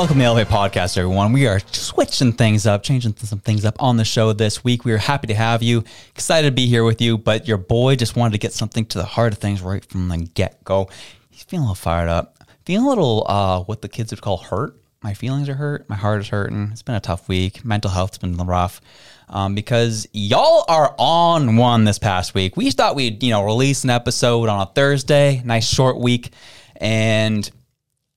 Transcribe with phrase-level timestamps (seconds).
[0.00, 1.34] Welcome to the LA Podcast, everyone.
[1.34, 4.86] We are switching things up, changing some things up on the show this week.
[4.86, 5.84] We are happy to have you.
[6.14, 8.96] Excited to be here with you, but your boy just wanted to get something to
[8.96, 10.88] the heart of things right from the get go.
[11.28, 14.38] He's feeling a little fired up, feeling a little uh, what the kids would call
[14.38, 14.74] hurt.
[15.02, 15.86] My feelings are hurt.
[15.90, 16.70] My heart is hurting.
[16.72, 17.62] It's been a tough week.
[17.62, 18.80] Mental health's been rough.
[19.28, 22.56] Um, because y'all are on one this past week.
[22.56, 26.32] We thought we'd, you know, release an episode on a Thursday, nice short week,
[26.76, 27.50] and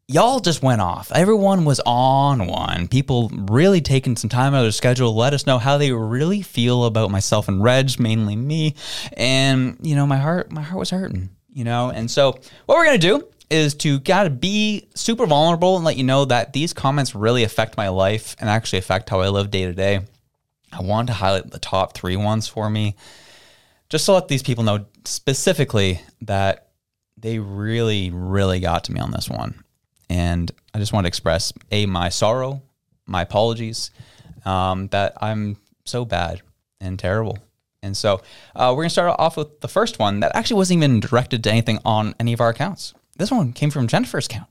[0.08, 1.12] y'all just went off.
[1.14, 2.88] Everyone was on one.
[2.88, 6.42] People really taking some time out of their schedule let us know how they really
[6.42, 8.76] feel about myself and Reg, mainly me.
[9.14, 11.90] And, you know, my heart my heart was hurting, you know.
[11.90, 12.31] And so
[12.66, 16.54] what we're gonna do is to gotta be super vulnerable and let you know that
[16.54, 20.02] these comments really affect my life and actually affect how I live day to day.
[20.72, 22.96] I wanted to highlight the top three ones for me,
[23.90, 26.70] just to let these people know specifically that
[27.16, 29.62] they really, really got to me on this one.
[30.14, 32.61] And I just want to express a my sorrow,
[33.08, 33.89] my apologies,
[34.45, 36.44] um, that I'm so bad
[36.80, 37.39] and terrible.
[37.81, 38.22] And so
[38.56, 41.52] uh, we're gonna start off with the first one that actually wasn't even directed to
[41.52, 42.94] anything on any of our accounts.
[43.17, 44.47] This one came from Jennifer's account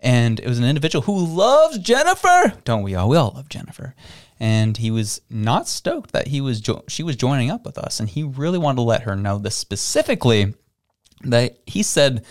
[0.00, 2.54] and it was an individual who loves Jennifer.
[2.64, 3.08] Don't we all?
[3.08, 3.94] We all love Jennifer.
[4.40, 7.98] And he was not stoked that he was jo- she was joining up with us,
[7.98, 10.54] and he really wanted to let her know this specifically.
[11.24, 12.24] That he said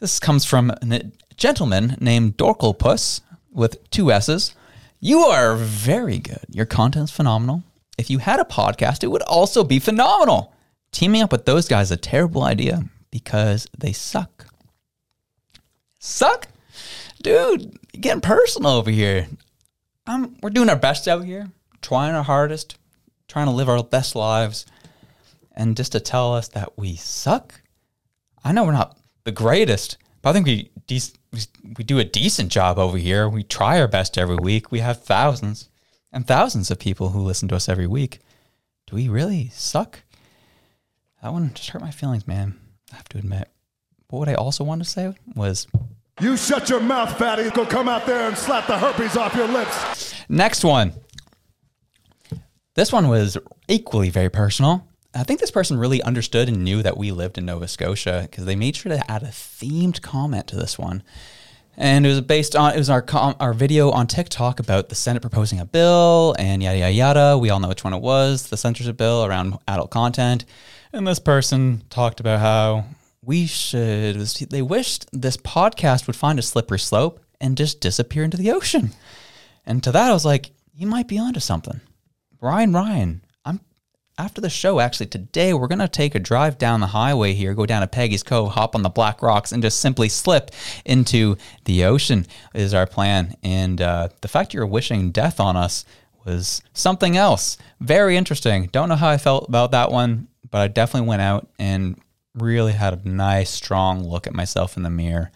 [0.00, 1.02] this comes from a
[1.36, 3.20] gentleman named Dorklepus
[3.52, 4.54] with two S's.
[4.98, 6.44] You are very good.
[6.50, 7.62] Your content's phenomenal.
[7.96, 10.52] If you had a podcast, it would also be phenomenal.
[10.92, 14.46] Teaming up with those guys is a terrible idea because they suck.
[15.98, 16.48] Suck?
[17.22, 19.28] dude, getting personal over here.
[20.06, 21.50] Um, we're doing our best out here,
[21.82, 22.78] trying our hardest,
[23.28, 24.66] trying to live our best lives,
[25.54, 27.60] and just to tell us that we suck.
[28.42, 28.96] I know we're not
[29.30, 31.12] the greatest, but I think we de-
[31.78, 33.28] we do a decent job over here.
[33.28, 34.72] We try our best every week.
[34.72, 35.68] We have thousands
[36.12, 38.18] and thousands of people who listen to us every week.
[38.88, 40.02] Do we really suck?
[41.22, 42.58] That one just hurt my feelings, man.
[42.92, 43.48] I have to admit.
[44.08, 45.68] But what I also wanted to say was
[46.20, 47.50] you shut your mouth, fatty.
[47.50, 50.12] Go come out there and slap the herpes off your lips.
[50.28, 50.92] Next one.
[52.74, 54.88] This one was equally very personal.
[55.14, 58.44] I think this person really understood and knew that we lived in Nova Scotia because
[58.44, 61.02] they made sure to add a themed comment to this one.
[61.76, 64.94] And it was based on it was our com, our video on TikTok about the
[64.94, 67.38] Senate proposing a bill and yada yada yada.
[67.38, 70.44] We all know which one it was, the censorship bill around adult content.
[70.92, 72.84] And this person talked about how
[73.22, 78.36] we should they wished this podcast would find a slippery slope and just disappear into
[78.36, 78.90] the ocean.
[79.66, 81.80] And to that I was like, you might be onto something.
[82.38, 83.22] Brian Ryan,
[84.20, 87.54] after the show actually today we're going to take a drive down the highway here,
[87.54, 90.50] go down to Peggy's Cove, hop on the black rocks and just simply slip
[90.84, 93.34] into the ocean is our plan.
[93.42, 95.86] And uh, the fact you're wishing death on us
[96.26, 97.56] was something else.
[97.80, 98.66] Very interesting.
[98.66, 101.98] Don't know how I felt about that one, but I definitely went out and
[102.34, 105.30] really had a nice, strong look at myself in the mirror.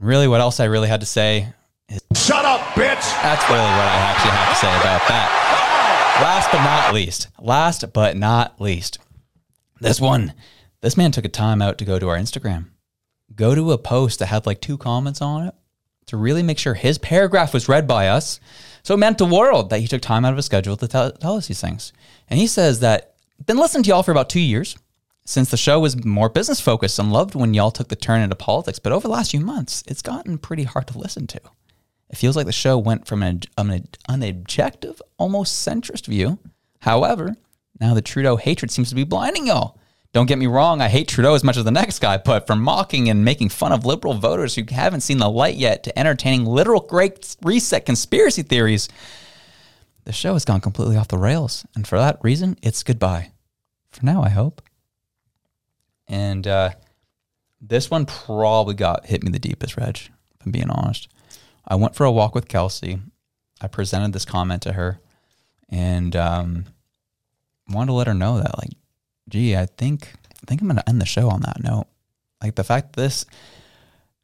[0.00, 1.52] Really, what else I really had to say
[1.90, 3.04] is Shut up, bitch!
[3.22, 5.65] That's really what I actually have to say about that.
[6.20, 8.98] Last but not least, last but not least,
[9.80, 10.32] this one,
[10.80, 12.70] this man took a time out to go to our Instagram,
[13.34, 15.54] go to a post that had like two comments on it
[16.06, 18.40] to really make sure his paragraph was read by us.
[18.82, 21.12] So it meant the world that he took time out of his schedule to tell,
[21.12, 21.92] tell us these things.
[22.30, 24.76] And he says that been listening to y'all for about two years
[25.26, 28.36] since the show was more business focused and loved when y'all took the turn into
[28.36, 28.78] politics.
[28.78, 31.40] But over the last few months, it's gotten pretty hard to listen to.
[32.08, 36.38] It feels like the show went from an, an, an objective, almost centrist view.
[36.80, 37.36] However,
[37.80, 39.78] now the Trudeau hatred seems to be blinding y'all.
[40.12, 42.62] Don't get me wrong, I hate Trudeau as much as the next guy, but from
[42.62, 46.46] mocking and making fun of liberal voters who haven't seen the light yet to entertaining
[46.46, 48.88] literal great reset conspiracy theories,
[50.04, 51.66] the show has gone completely off the rails.
[51.74, 53.32] And for that reason, it's goodbye.
[53.90, 54.62] For now, I hope.
[56.08, 56.70] And uh,
[57.60, 61.08] this one probably got hit me the deepest, Reg, if I'm being honest.
[61.66, 63.00] I went for a walk with Kelsey.
[63.60, 65.00] I presented this comment to her
[65.68, 66.66] and um,
[67.68, 68.70] wanted to let her know that, like,
[69.28, 71.86] gee, I think I think I'm going to end the show on that note.
[72.42, 73.24] Like the fact that this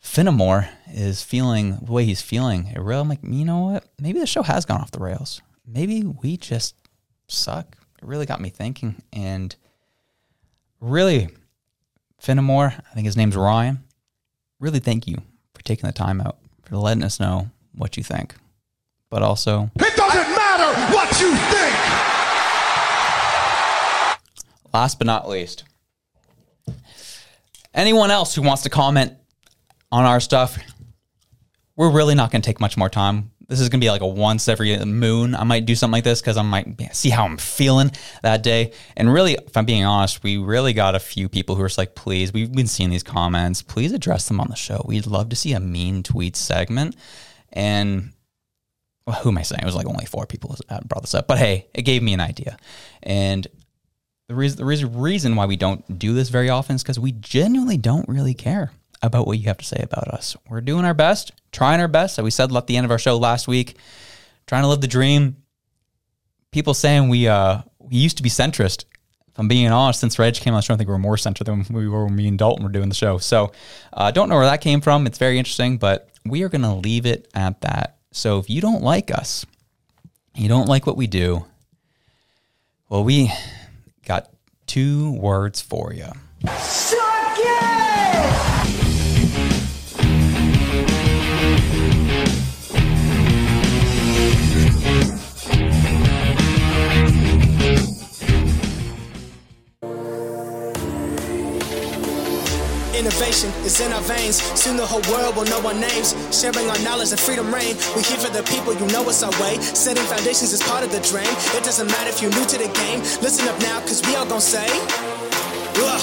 [0.02, 3.84] Finnemore is feeling the way he's feeling, it really, I'm like, you know what?
[4.00, 5.40] Maybe the show has gone off the rails.
[5.66, 6.76] Maybe we just
[7.28, 7.76] suck.
[8.00, 9.02] It really got me thinking.
[9.12, 9.54] And
[10.80, 11.30] really,
[12.22, 13.82] Finnemore, I think his name's Ryan.
[14.60, 15.16] Really thank you
[15.54, 16.38] for taking the time out,
[16.72, 18.34] for letting us know what you think.
[19.10, 21.74] But also, it doesn't matter what you think.
[24.72, 25.64] Last but not least,
[27.74, 29.12] anyone else who wants to comment
[29.90, 30.58] on our stuff,
[31.76, 33.32] we're really not going to take much more time.
[33.52, 35.34] This is to be like a once every moon.
[35.34, 37.90] I might do something like this because I might see how I'm feeling
[38.22, 38.72] that day.
[38.96, 41.76] And really, if I'm being honest, we really got a few people who are just
[41.76, 43.60] like, please, we've been seeing these comments.
[43.60, 44.82] Please address them on the show.
[44.88, 46.96] We'd love to see a mean tweet segment.
[47.52, 48.14] And
[49.06, 49.60] well, who am I saying?
[49.60, 50.56] It was like only four people
[50.86, 51.26] brought this up.
[51.26, 52.56] But hey, it gave me an idea.
[53.02, 53.46] And
[54.28, 57.76] the reason, the reason why we don't do this very often is because we genuinely
[57.76, 58.72] don't really care
[59.02, 60.36] about what you have to say about us.
[60.48, 62.18] We're doing our best, trying our best.
[62.18, 63.76] As we said at the end of our show last week,
[64.46, 65.36] trying to live the dream.
[66.50, 68.84] People saying we uh, we used to be centrist.
[69.28, 71.44] If I'm being honest, since Reg came on the show, I think we're more centered
[71.44, 73.16] than we were when me and Dalton were doing the show.
[73.16, 73.52] So
[73.92, 75.06] I uh, don't know where that came from.
[75.06, 77.96] It's very interesting, but we are going to leave it at that.
[78.12, 79.46] So if you don't like us,
[80.34, 81.46] you don't like what we do,
[82.90, 83.32] well, we
[84.04, 84.30] got
[84.66, 86.08] two words for you.
[86.58, 88.51] Suck it!
[103.02, 104.36] Innovation is in our veins.
[104.54, 106.14] Soon the whole world will know our names.
[106.30, 107.74] Sharing our knowledge and freedom reign.
[107.96, 109.58] We here for the people, you know it's our way.
[109.58, 111.26] Setting foundations is part of the dream.
[111.58, 113.00] It doesn't matter if you're new to the game.
[113.18, 114.70] Listen up now, cause we all gonna say,
[115.82, 116.02] Ugh.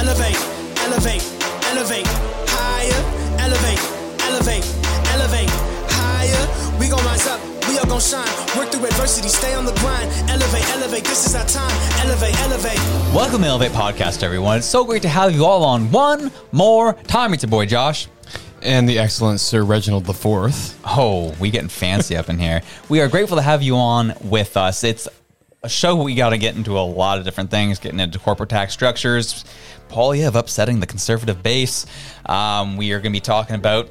[0.00, 0.40] elevate,
[0.88, 1.20] elevate,
[1.68, 2.08] elevate,
[2.48, 3.00] higher,
[3.36, 3.82] elevate,
[4.24, 4.64] elevate,
[5.12, 5.52] elevate,
[5.92, 6.80] higher.
[6.80, 8.26] We gon' rise up we are gonna shine.
[8.54, 10.10] Work through adversity, stay on the grind.
[10.28, 12.06] Elevate, elevate, this is our time.
[12.06, 12.78] Elevate, elevate.
[13.14, 14.58] Welcome to Elevate Podcast, everyone.
[14.58, 17.32] It's so great to have you all on one more time.
[17.32, 18.08] It's your boy Josh.
[18.60, 20.78] And the excellent Sir Reginald the Fourth.
[20.84, 22.60] Oh, we getting fancy up in here.
[22.90, 24.84] We are grateful to have you on with us.
[24.84, 25.08] It's
[25.62, 28.50] a show we got to get into a lot of different things, getting into corporate
[28.50, 29.46] tax structures,
[29.88, 31.86] Poilievre upsetting the conservative base.
[32.26, 33.88] Um, we are going to be talking about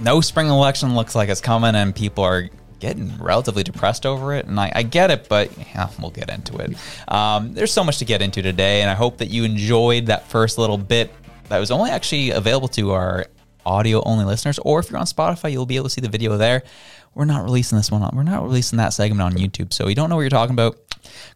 [0.00, 4.46] no spring election looks like it's coming, and people are getting relatively depressed over it.
[4.46, 6.76] And I, I get it, but yeah, we'll get into it.
[7.12, 10.28] Um, there's so much to get into today, and I hope that you enjoyed that
[10.28, 11.12] first little bit
[11.48, 13.26] that was only actually available to our
[13.66, 16.36] audio only listeners, or if you're on Spotify, you'll be able to see the video
[16.36, 16.62] there.
[17.18, 19.72] We're not releasing this one on, we're not releasing that segment on YouTube.
[19.72, 20.78] So you don't know what you're talking about.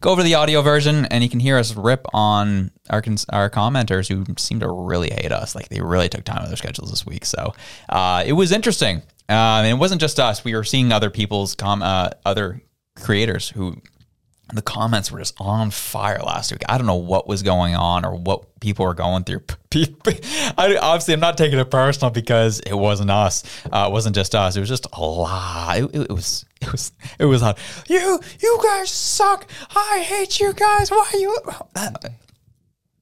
[0.00, 3.50] Go over to the audio version and you can hear us rip on our our
[3.50, 5.56] commenters who seem to really hate us.
[5.56, 7.24] Like they really took time out of their schedules this week.
[7.24, 7.52] So
[7.88, 8.98] uh, it was interesting.
[9.28, 10.44] Uh, and it wasn't just us.
[10.44, 12.62] We were seeing other people's com uh, other
[12.94, 13.76] creators who
[14.52, 16.62] the comments were just on fire last week.
[16.68, 19.42] I don't know what was going on or what people were going through.
[19.74, 23.44] I, obviously, I'm not taking it personal because it wasn't us.
[23.64, 24.56] Uh, it wasn't just us.
[24.56, 25.78] It was just a lot.
[25.78, 26.44] It, it, was.
[26.60, 26.92] It was.
[27.18, 27.58] It was hot.
[27.88, 28.20] You.
[28.40, 29.46] You guys suck.
[29.74, 30.90] I hate you guys.
[30.90, 31.36] Why you?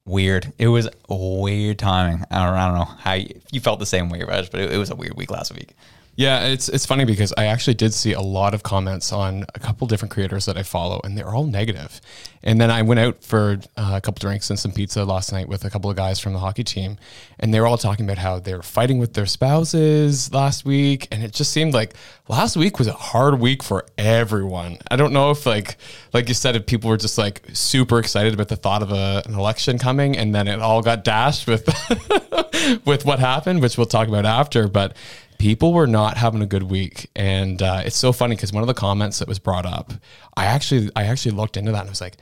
[0.05, 0.53] weird.
[0.57, 2.23] It was weird timing.
[2.31, 4.73] I don't, I don't know how you, you felt the same way, Raj, but it,
[4.73, 5.73] it was a weird week last week.
[6.15, 9.59] Yeah, it's it's funny because I actually did see a lot of comments on a
[9.59, 12.01] couple different creators that I follow, and they're all negative.
[12.43, 15.47] And then I went out for uh, a couple drinks and some pizza last night
[15.47, 16.97] with a couple of guys from the hockey team,
[17.39, 21.07] and they were all talking about how they were fighting with their spouses last week,
[21.11, 21.93] and it just seemed like
[22.27, 24.79] last week was a hard week for everyone.
[24.89, 25.77] I don't know if like
[26.13, 29.23] like you said, if people were just like super excited about the thought of a,
[29.25, 31.65] an election coming, and then it all got dashed with
[32.85, 34.95] with what happened, which we'll talk about after, but
[35.41, 37.09] people were not having a good week.
[37.15, 39.91] And uh, it's so funny because one of the comments that was brought up
[40.37, 42.17] i actually i actually looked into that and I was like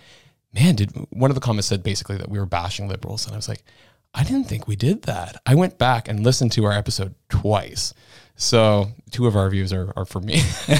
[0.53, 3.25] man did one of the comments said basically that we were bashing liberals.
[3.25, 3.63] And i was like
[4.13, 5.35] i didn't think we did that.
[5.45, 7.93] I went back and listened to our episode twice.
[8.38, 10.41] So two of our views are, are for me.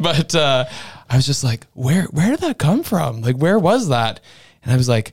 [0.00, 0.64] But uh,
[1.10, 3.20] i was just like where where did that come from?
[3.20, 4.20] Like where was that?
[4.62, 5.12] And i was like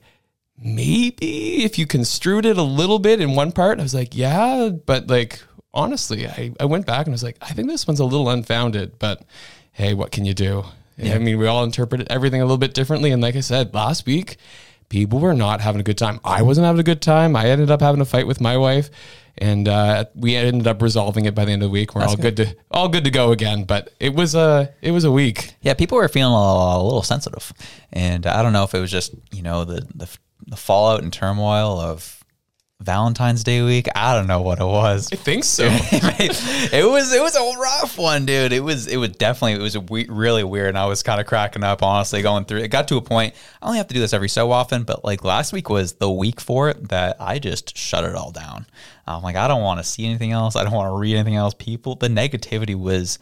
[0.58, 4.70] maybe if you construed it a little bit in one part i was like yeah
[4.70, 5.44] but like
[5.76, 8.98] honestly, I, I went back and was like, I think this one's a little unfounded,
[8.98, 9.22] but
[9.74, 10.64] hey, what can you do?
[10.98, 11.16] Yeah.
[11.16, 13.12] I mean, we all interpret everything a little bit differently.
[13.12, 14.38] And like I said, last week,
[14.90, 16.20] people were not having a good time.
[16.24, 17.36] I wasn't having a good time.
[17.36, 18.90] I ended up having a fight with my wife,
[19.38, 21.94] and uh, we ended up resolving it by the end of the week.
[21.94, 22.36] We're That's all good.
[22.38, 22.48] good.
[22.48, 23.66] to all good to go again.
[23.66, 25.56] But it was a it was a week.
[25.62, 27.52] Yeah, people were feeling a, a little sensitive,
[27.92, 30.10] and I don't know if it was just you know the the,
[30.48, 32.24] the fallout and turmoil of
[32.82, 33.88] Valentine's Day week.
[33.96, 35.10] I don't know what it was.
[35.12, 35.64] I think so.
[35.70, 38.52] it was it was a rough one, dude.
[38.52, 41.26] It was it was definitely it was we- really weird, and I was kind of
[41.26, 42.60] cracking up, honestly, going through.
[42.60, 43.34] It got to a point.
[43.62, 46.12] I only have to do this every so often, but like last week was the
[46.12, 48.66] week for it that I just shut it all down.
[49.08, 50.56] I'm like, I don't want to see anything else.
[50.56, 51.54] I don't want to read anything else.
[51.54, 53.20] People, the negativity was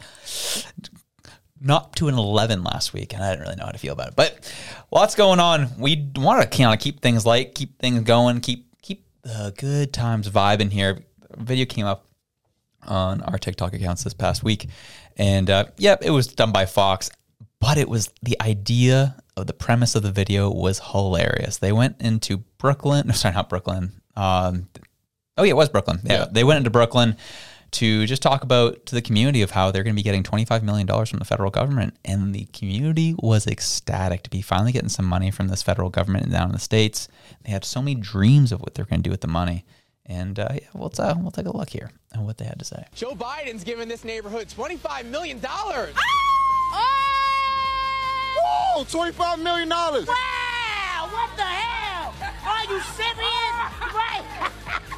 [1.60, 4.08] not to an 11 last week, and I didn't really know how to feel about
[4.08, 4.16] it.
[4.16, 4.52] But
[4.90, 5.68] lots going on.
[5.78, 8.66] We want to kind of keep things light, keep things going, keep
[9.24, 11.04] the good times vibe in here.
[11.36, 12.06] Video came up
[12.86, 14.68] on our TikTok accounts this past week.
[15.16, 17.10] And uh, yep, it was done by Fox,
[17.60, 21.56] but it was the idea of the premise of the video was hilarious.
[21.58, 23.92] They went into Brooklyn, no, sorry, not Brooklyn.
[24.16, 24.68] Um,
[25.38, 26.00] oh, yeah, it was Brooklyn.
[26.04, 26.26] Yeah, Yeah.
[26.30, 27.16] they went into Brooklyn
[27.74, 30.62] to just talk about to the community of how they're going to be getting $25
[30.62, 31.96] million from the federal government.
[32.04, 36.30] And the community was ecstatic to be finally getting some money from this federal government
[36.30, 37.08] down in the States.
[37.44, 39.64] They had so many dreams of what they're going to do with the money.
[40.06, 42.64] And uh, yeah, we'll, uh, we'll take a look here at what they had to
[42.64, 42.84] say.
[42.94, 45.40] Joe Biden's giving this neighborhood $25 million.
[48.46, 49.68] Oh, $25 million.
[49.68, 52.14] Wow, what the hell?
[52.46, 53.14] Are you serious?
[53.94, 54.50] Right.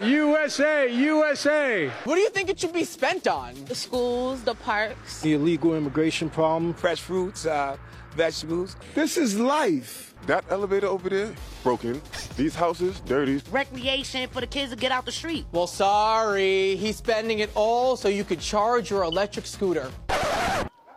[0.00, 1.88] USA, USA.
[2.04, 3.54] What do you think it should be spent on?
[3.64, 5.22] the schools, the parks.
[5.22, 6.74] The illegal immigration problem.
[6.74, 7.78] fresh fruits, uh,
[8.14, 8.76] vegetables.
[8.94, 10.14] This is life.
[10.26, 12.02] That elevator over there, broken.
[12.36, 13.40] These houses, dirty.
[13.50, 15.46] Recreation for the kids to get out the street.
[15.52, 16.76] Well, sorry.
[16.76, 19.90] He's spending it all so you could charge your electric scooter.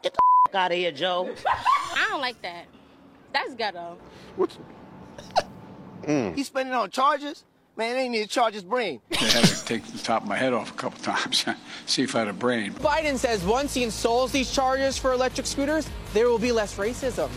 [0.01, 0.17] Get
[0.51, 1.33] the out of here, Joe.
[1.47, 2.65] I don't like that.
[3.31, 3.97] That's ghetto.
[4.35, 4.57] What's
[6.35, 7.43] He's spending on charges.
[7.79, 8.99] Man, they need to charge his brain.
[9.09, 11.45] They had to take the top of my head off a couple times,
[11.85, 12.73] see if I had a brain.
[12.73, 17.29] Biden says once he installs these chargers for electric scooters, there will be less racism.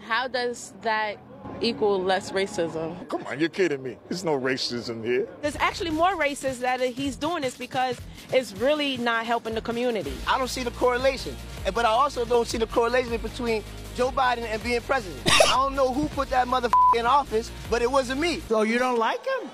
[0.00, 1.18] How does that
[1.60, 3.08] equal less racism?
[3.08, 3.96] Come on, you're kidding me.
[4.08, 5.28] There's no racism here.
[5.42, 8.00] There's actually more racist that he's doing this because
[8.32, 10.12] it's really not helping the community.
[10.26, 11.36] I don't see the correlation.
[11.74, 13.62] But I also don't see the correlation between
[13.96, 15.20] Joe Biden and being president.
[15.26, 18.40] I don't know who put that motherfucker in office, but it wasn't me.
[18.48, 19.50] So you don't like him?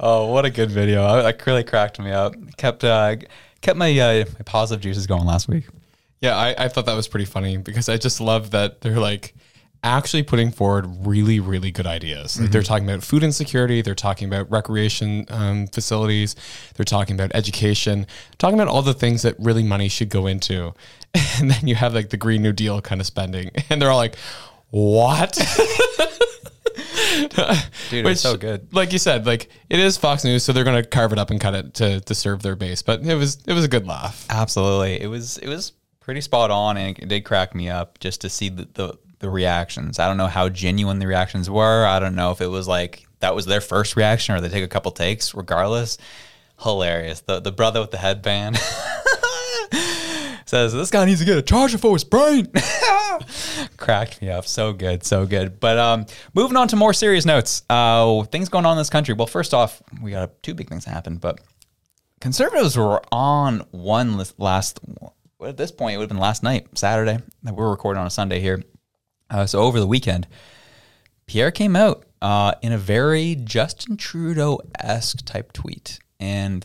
[0.00, 1.04] Oh, what a good video!
[1.04, 2.34] I, that really cracked me up.
[2.56, 3.16] Kept uh,
[3.60, 5.66] kept my uh, my positive juices going last week.
[6.20, 9.34] Yeah, I, I thought that was pretty funny because I just love that they're like
[9.86, 12.40] actually putting forward really, really good ideas.
[12.40, 16.34] Like they're talking about food insecurity, they're talking about recreation um, facilities,
[16.74, 18.06] they're talking about education,
[18.38, 20.74] talking about all the things that really money should go into.
[21.38, 23.96] And then you have like the Green New Deal kind of spending, and they're all
[23.96, 24.16] like,
[24.68, 25.32] what?
[27.88, 28.74] Dude, it's so good.
[28.74, 31.30] Like you said, like it is Fox News, so they're going to carve it up
[31.30, 32.82] and cut it to, to serve their base.
[32.82, 34.26] But it was it was a good laugh.
[34.28, 38.20] Absolutely, it was it was pretty spot on, and it did crack me up just
[38.20, 39.98] to see the, the the reactions.
[39.98, 41.86] I don't know how genuine the reactions were.
[41.86, 44.64] I don't know if it was like that was their first reaction or they take
[44.64, 45.34] a couple takes.
[45.34, 45.98] Regardless,
[46.62, 47.20] hilarious.
[47.20, 48.58] The the brother with the headband.
[50.46, 52.46] says this guy needs to get a charger for his brain.
[53.76, 54.46] Cracked me up.
[54.46, 55.60] So good, so good.
[55.60, 57.62] But um, moving on to more serious notes.
[57.68, 59.14] Uh, things going on in this country.
[59.14, 61.20] Well, first off, we got two big things that happened.
[61.20, 61.40] But
[62.20, 64.80] conservatives were on one lis- last.
[65.44, 67.18] At this point, it would have been last night, Saturday.
[67.42, 68.62] That we're recording on a Sunday here.
[69.30, 70.26] Uh, so over the weekend,
[71.26, 76.64] Pierre came out uh, in a very Justin Trudeau esque type tweet, and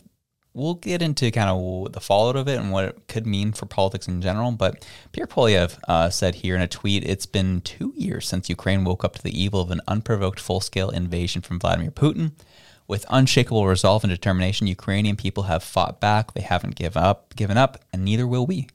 [0.54, 3.66] we'll get into kind of the fallout of it and what it could mean for
[3.66, 4.52] politics in general.
[4.52, 8.84] But Pierre Poilievre uh, said here in a tweet, "It's been two years since Ukraine
[8.84, 12.32] woke up to the evil of an unprovoked full-scale invasion from Vladimir Putin."
[12.88, 16.34] With unshakable resolve and determination, Ukrainian people have fought back.
[16.34, 18.68] They haven't given up, given up, and neither will we.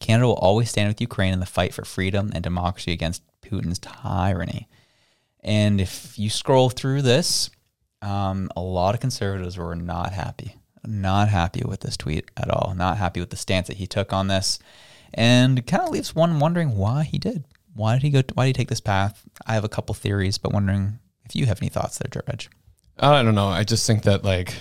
[0.00, 3.78] Canada will always stand with Ukraine in the fight for freedom and democracy against Putin's
[3.78, 4.68] tyranny.
[5.40, 7.50] And if you scroll through this,
[8.02, 12.74] um, a lot of conservatives were not happy, not happy with this tweet at all,
[12.76, 14.58] not happy with the stance that he took on this,
[15.14, 17.44] and kind of leaves one wondering why he did.
[17.74, 18.22] Why did he go?
[18.34, 19.22] Why did he take this path?
[19.46, 22.50] I have a couple theories, but wondering if you have any thoughts there, George.
[22.98, 23.48] I don't know.
[23.48, 24.54] I just think that like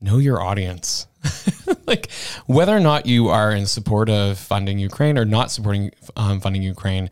[0.00, 1.06] know your audience.
[1.86, 2.10] like
[2.46, 6.62] whether or not you are in support of funding Ukraine or not supporting um, funding
[6.62, 7.10] Ukraine,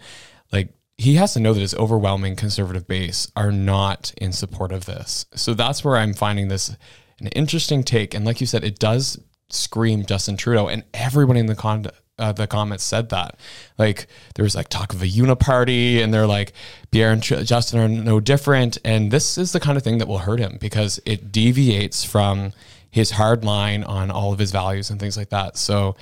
[0.53, 4.85] like he has to know that his overwhelming conservative base are not in support of
[4.85, 5.25] this.
[5.35, 6.77] So that's where I'm finding this
[7.21, 8.15] an interesting take.
[8.15, 11.87] And like you said, it does scream Justin Trudeau, and everyone in the con.
[12.19, 13.41] Uh, the comments said that
[13.79, 16.53] like there was like talk of a uniparty and they're like
[16.91, 20.07] Pierre and Tr- Justin are no different and this is the kind of thing that
[20.07, 22.53] will hurt him because it deviates from
[22.91, 25.97] his hard line on all of his values and things like that so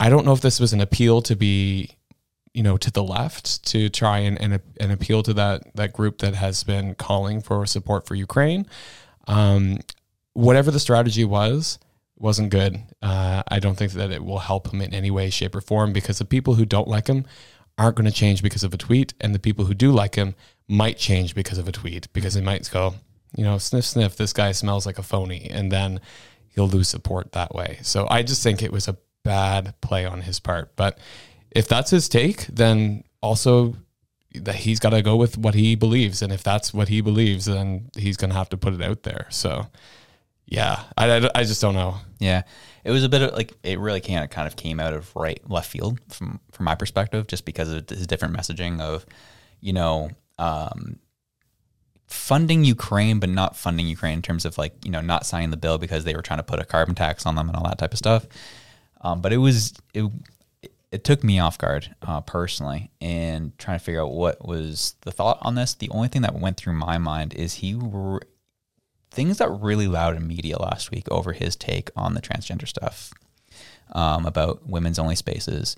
[0.00, 1.90] I don't know if this was an appeal to be
[2.54, 6.18] you know to the left to try and, and, and appeal to that that group
[6.18, 8.66] that has been calling for support for Ukraine
[9.28, 9.78] um,
[10.32, 11.78] whatever the strategy was
[12.22, 12.80] wasn't good.
[13.02, 15.92] Uh, I don't think that it will help him in any way, shape, or form
[15.92, 17.26] because the people who don't like him
[17.76, 20.34] aren't going to change because of a tweet, and the people who do like him
[20.68, 22.94] might change because of a tweet because they might go,
[23.36, 26.00] you know, sniff, sniff, this guy smells like a phony, and then
[26.48, 27.78] he'll lose support that way.
[27.82, 30.76] So I just think it was a bad play on his part.
[30.76, 30.98] But
[31.50, 33.76] if that's his take, then also
[34.34, 37.44] that he's got to go with what he believes, and if that's what he believes,
[37.44, 39.26] then he's going to have to put it out there.
[39.30, 39.66] So
[40.46, 41.96] yeah, I, I, I just don't know.
[42.18, 42.42] Yeah,
[42.84, 45.14] it was a bit of like it really kind of kind of came out of
[45.16, 49.06] right left field from from my perspective, just because of his different messaging of,
[49.60, 50.98] you know, um,
[52.06, 55.56] funding Ukraine but not funding Ukraine in terms of like you know not signing the
[55.56, 57.78] bill because they were trying to put a carbon tax on them and all that
[57.78, 58.26] type of stuff.
[59.00, 60.10] Um, but it was it
[60.92, 65.10] it took me off guard uh, personally and trying to figure out what was the
[65.10, 65.72] thought on this.
[65.74, 68.20] The only thing that went through my mind is he were,
[69.10, 73.10] things got really loud in media last week over his take on the transgender stuff
[73.92, 75.76] um, about women's only spaces.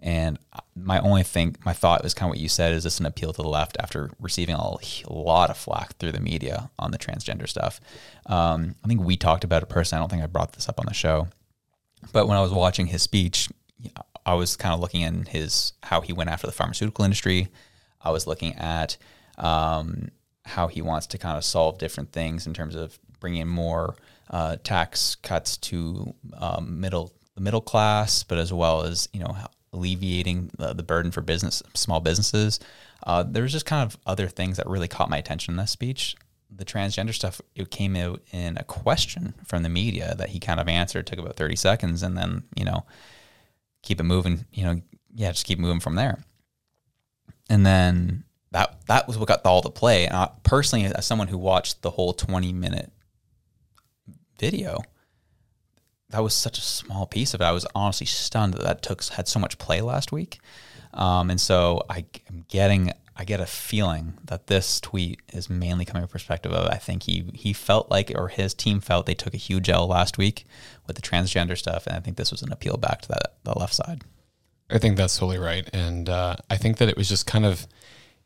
[0.00, 0.38] And
[0.74, 3.32] my only thing, my thought was kind of what you said: is this an appeal
[3.32, 7.48] to the left after receiving a lot of flack through the media on the transgender
[7.48, 7.80] stuff?
[8.26, 10.00] Um, I think we talked about it personally.
[10.00, 11.28] I don't think I brought this up on the show,
[12.12, 13.48] but when I was watching his speech,
[14.24, 17.48] I was kind of looking in his how he went after the pharmaceutical industry.
[18.02, 18.96] I was looking at
[19.38, 20.10] um,
[20.44, 23.96] how he wants to kind of solve different things in terms of bringing more
[24.30, 29.36] uh, tax cuts to um, middle the middle class, but as well as you know
[29.76, 32.58] alleviating the, the burden for business small businesses.
[33.06, 35.70] Uh, there was just kind of other things that really caught my attention in this
[35.70, 36.16] speech.
[36.50, 40.58] The transgender stuff it came out in a question from the media that he kind
[40.58, 41.06] of answered.
[41.06, 42.86] Took about thirty seconds, and then you know
[43.82, 44.46] keep it moving.
[44.52, 44.80] You know,
[45.14, 46.18] yeah, just keep moving from there.
[47.50, 50.06] And then that that was what got all the play.
[50.06, 52.90] And I, personally, as someone who watched the whole twenty minute
[54.38, 54.82] video,
[56.10, 57.44] that was such a small piece of it.
[57.44, 60.38] I was honestly stunned that that took had so much play last week.
[60.94, 65.86] Um, and so I am getting I get a feeling that this tweet is mainly
[65.86, 69.14] coming from perspective of I think he he felt like or his team felt they
[69.14, 70.44] took a huge L last week
[70.86, 73.58] with the transgender stuff, and I think this was an appeal back to that the
[73.58, 74.02] left side.
[74.68, 77.66] I think that's totally right, and uh, I think that it was just kind of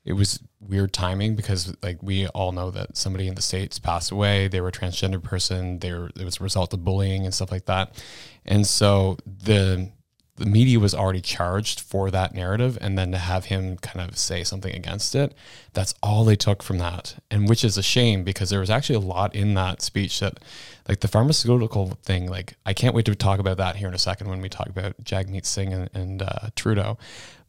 [0.04, 4.10] it was weird timing because like we all know that somebody in the states passed
[4.10, 4.48] away.
[4.48, 5.78] They were a transgender person.
[5.78, 8.02] They were, it was a result of bullying and stuff like that.
[8.44, 9.90] And so the
[10.36, 12.78] the media was already charged for that narrative.
[12.80, 15.34] And then to have him kind of say something against it
[15.74, 17.16] that's all they took from that.
[17.30, 20.40] And which is a shame because there was actually a lot in that speech that
[20.88, 23.98] like the pharmaceutical thing like i can't wait to talk about that here in a
[23.98, 26.96] second when we talk about jagmeet singh and, and uh, trudeau.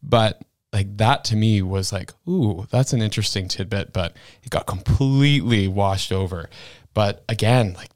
[0.02, 4.66] But like that to me was like, ooh, that's an interesting tidbit, but it got
[4.66, 6.48] completely washed over.
[6.94, 7.90] But again, like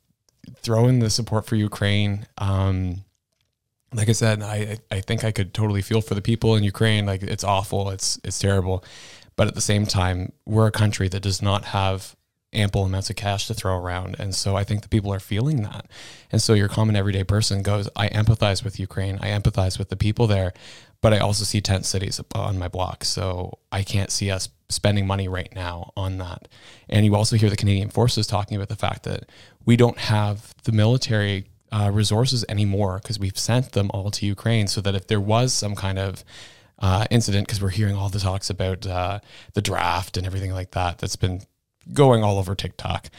[0.56, 3.04] throwing the support for Ukraine, um,
[3.94, 7.06] like I said, I I think I could totally feel for the people in Ukraine.
[7.06, 8.84] Like it's awful, it's it's terrible,
[9.36, 12.14] but at the same time, we're a country that does not have
[12.52, 15.62] ample amounts of cash to throw around, and so I think the people are feeling
[15.62, 15.86] that.
[16.32, 19.96] And so your common everyday person goes, I empathize with Ukraine, I empathize with the
[19.96, 20.52] people there,
[21.06, 23.04] but I also see tent cities on my block.
[23.04, 26.48] So I can't see us spending money right now on that.
[26.88, 29.30] And you also hear the Canadian forces talking about the fact that
[29.64, 34.66] we don't have the military uh, resources anymore because we've sent them all to Ukraine
[34.66, 36.24] so that if there was some kind of
[36.80, 39.20] uh, incident, because we're hearing all the talks about uh,
[39.54, 41.40] the draft and everything like that, that's been
[41.92, 43.10] going all over TikTok.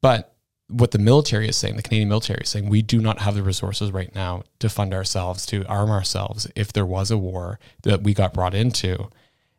[0.00, 0.33] But
[0.68, 3.42] what the military is saying, the Canadian military is saying, we do not have the
[3.42, 8.02] resources right now to fund ourselves, to arm ourselves if there was a war that
[8.02, 9.10] we got brought into.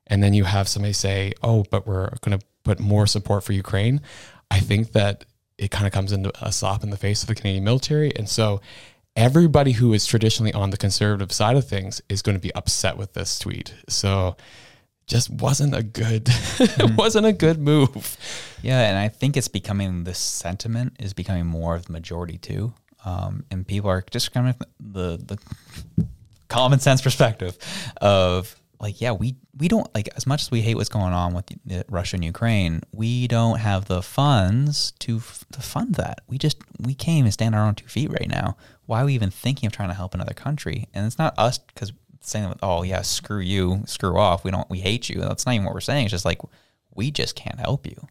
[0.07, 3.53] And then you have somebody say, oh, but we're going to put more support for
[3.53, 4.01] Ukraine.
[4.49, 5.25] I think that
[5.57, 8.15] it kind of comes into a slap in the face of the Canadian military.
[8.15, 8.61] And so
[9.15, 12.97] everybody who is traditionally on the conservative side of things is going to be upset
[12.97, 13.73] with this tweet.
[13.87, 14.35] So
[15.07, 16.95] just wasn't a good mm-hmm.
[16.97, 18.17] wasn't a good move.
[18.61, 22.73] Yeah, and I think it's becoming this sentiment is becoming more of the majority too.
[23.03, 25.37] Um, and people are just kind of the the
[26.47, 27.57] common sense perspective
[28.01, 31.33] of like, yeah, we we don't like as much as we hate what's going on
[31.33, 31.45] with
[31.89, 36.21] Russia and Ukraine, we don't have the funds to to fund that.
[36.27, 38.57] We just we can't even stand on our own two feet right now.
[38.85, 40.87] Why are we even thinking of trying to help another country?
[40.93, 41.93] And it's not us because
[42.29, 44.43] saying, "Oh yeah, screw you, screw off.
[44.43, 46.05] We don't, we hate you." That's not even what we're saying.
[46.05, 46.39] It's just like
[46.93, 48.07] we just can't help you.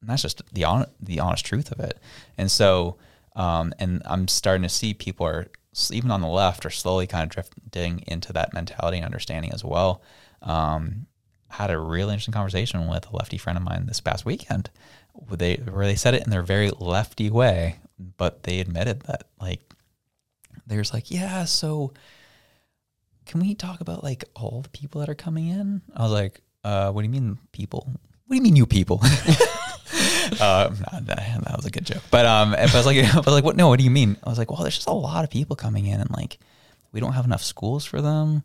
[0.00, 1.98] And that's just the on, the honest truth of it.
[2.36, 2.96] And so,
[3.36, 5.50] um, and I'm starting to see people are
[5.90, 9.64] even on the left are slowly kind of drifting into that mentality and understanding as
[9.64, 10.02] well.
[10.42, 11.06] Um,
[11.50, 14.70] had a really interesting conversation with a lefty friend of mine this past weekend.
[15.12, 17.78] Where they where they said it in their very lefty way,
[18.16, 19.60] but they admitted that like
[20.66, 21.92] there's like yeah, so
[23.26, 25.82] can we talk about like all the people that are coming in?
[25.96, 27.88] I was like, uh, what do you mean people?
[28.26, 29.00] What do you mean you people?
[30.40, 32.02] uh, that, that, was a good joke.
[32.10, 33.56] But um, I was like, I was like, what?
[33.56, 34.16] No, what do you mean?
[34.24, 36.38] I was like, well, there's just a lot of people coming in, and like,
[36.92, 38.42] we don't have enough schools for them.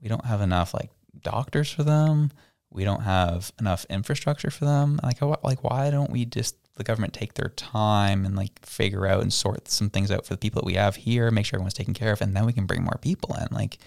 [0.00, 0.90] We don't have enough like
[1.22, 2.30] doctors for them.
[2.70, 4.98] We don't have enough infrastructure for them.
[5.02, 9.22] Like, like, why don't we just the government take their time and like figure out
[9.22, 11.74] and sort some things out for the people that we have here, make sure everyone's
[11.74, 13.46] taken care of, and then we can bring more people in.
[13.52, 13.78] Like,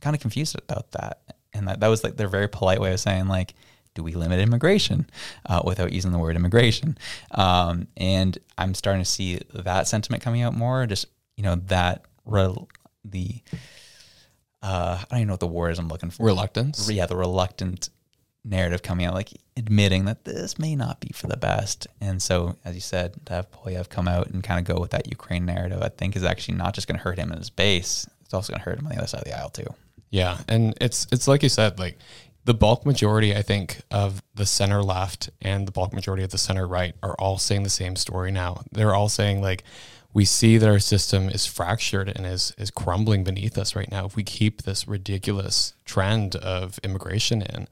[0.00, 1.20] kind of confused about that.
[1.52, 3.54] And that, that was like their very polite way of saying, like,
[3.94, 5.10] do we limit immigration
[5.46, 6.96] uh, without using the word immigration?
[7.32, 10.86] Um, and I'm starting to see that sentiment coming out more.
[10.86, 12.54] Just, you know, that re-
[13.04, 13.42] the,
[14.62, 16.24] uh, I don't even know what the word is I'm looking for.
[16.24, 16.88] Reluctance?
[16.88, 17.90] Yeah, the reluctant
[18.44, 21.86] narrative coming out, like admitting that this may not be for the best.
[22.00, 24.92] And so, as you said, to have Poilievre come out and kind of go with
[24.92, 27.50] that Ukraine narrative, I think is actually not just going to hurt him in his
[27.50, 29.66] base; it's also going to hurt him on the other side of the aisle too.
[30.10, 31.98] Yeah, and it's it's like you said, like
[32.44, 36.38] the bulk majority, I think, of the center left and the bulk majority of the
[36.38, 38.62] center right are all saying the same story now.
[38.72, 39.64] They're all saying like
[40.12, 44.06] we see that our system is fractured and is is crumbling beneath us right now
[44.06, 47.68] if we keep this ridiculous trend of immigration in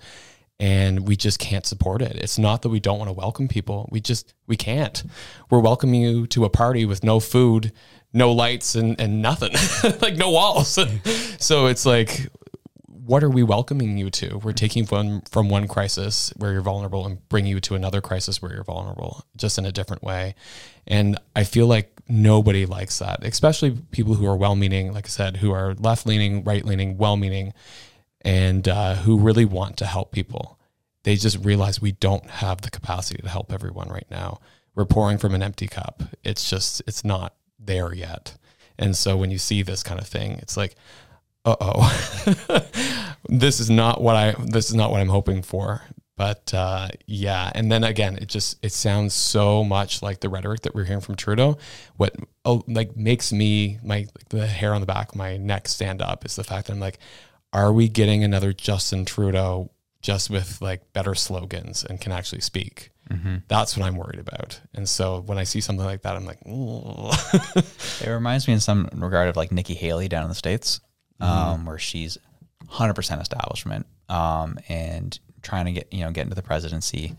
[0.61, 2.17] and we just can't support it.
[2.17, 3.89] It's not that we don't want to welcome people.
[3.93, 5.03] We just we can't.
[5.51, 7.73] We're welcoming you to a party with no food,
[8.13, 9.53] no lights and and nothing.
[10.01, 10.69] like no walls.
[11.39, 12.29] so it's like
[13.09, 14.37] what are we welcoming you to?
[14.37, 18.43] We're taking from from one crisis where you're vulnerable and bring you to another crisis
[18.43, 20.35] where you're vulnerable, just in a different way.
[20.87, 25.39] And I feel like nobody likes that, especially people who are well-meaning, like I said,
[25.39, 27.55] who are left-leaning, right-leaning, well-meaning,
[28.21, 30.61] and uh, who really want to help people.
[31.05, 34.41] They just realize we don't have the capacity to help everyone right now.
[34.75, 36.03] We're pouring from an empty cup.
[36.25, 37.35] It's just it's not
[37.69, 38.37] there yet.
[38.79, 40.75] And so when you see this kind of thing, it's like,
[41.45, 42.63] uh oh,
[43.29, 45.83] this is not what I this is not what I'm hoping for.
[46.17, 50.63] But uh, yeah, and then again, it just it sounds so much like the rhetoric
[50.63, 51.59] that we're hearing from Trudeau.
[51.97, 56.03] What oh, like makes me my the hair on the back of my neck stand
[56.03, 56.99] up is the fact that I'm like,
[57.53, 59.71] are we getting another Justin Trudeau
[60.03, 62.91] just with like better slogans and can actually speak?
[63.11, 63.37] Mm-hmm.
[63.49, 64.61] That's what I'm worried about.
[64.75, 68.89] And so when I see something like that, I'm like, it reminds me in some
[68.95, 70.81] regard of like Nikki Haley down in the states
[71.21, 71.67] um, Mhm.
[71.67, 72.19] where she's
[72.71, 77.17] 100% establishment um, and trying to get you know get into the presidency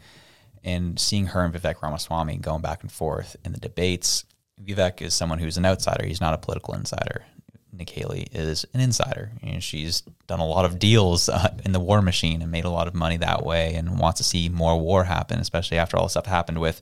[0.64, 4.26] and seeing her and Vivek Ramaswamy going back and forth in the debates.
[4.62, 7.24] Vivek is someone who's an outsider; he's not a political insider.
[7.80, 9.32] Nick Haley is an insider.
[9.42, 12.70] and she's done a lot of deals uh, in the war machine and made a
[12.70, 16.04] lot of money that way, and wants to see more war happen, especially after all
[16.04, 16.82] the stuff happened with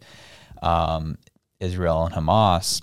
[0.62, 1.17] um,
[1.60, 2.81] Israel and Hamas.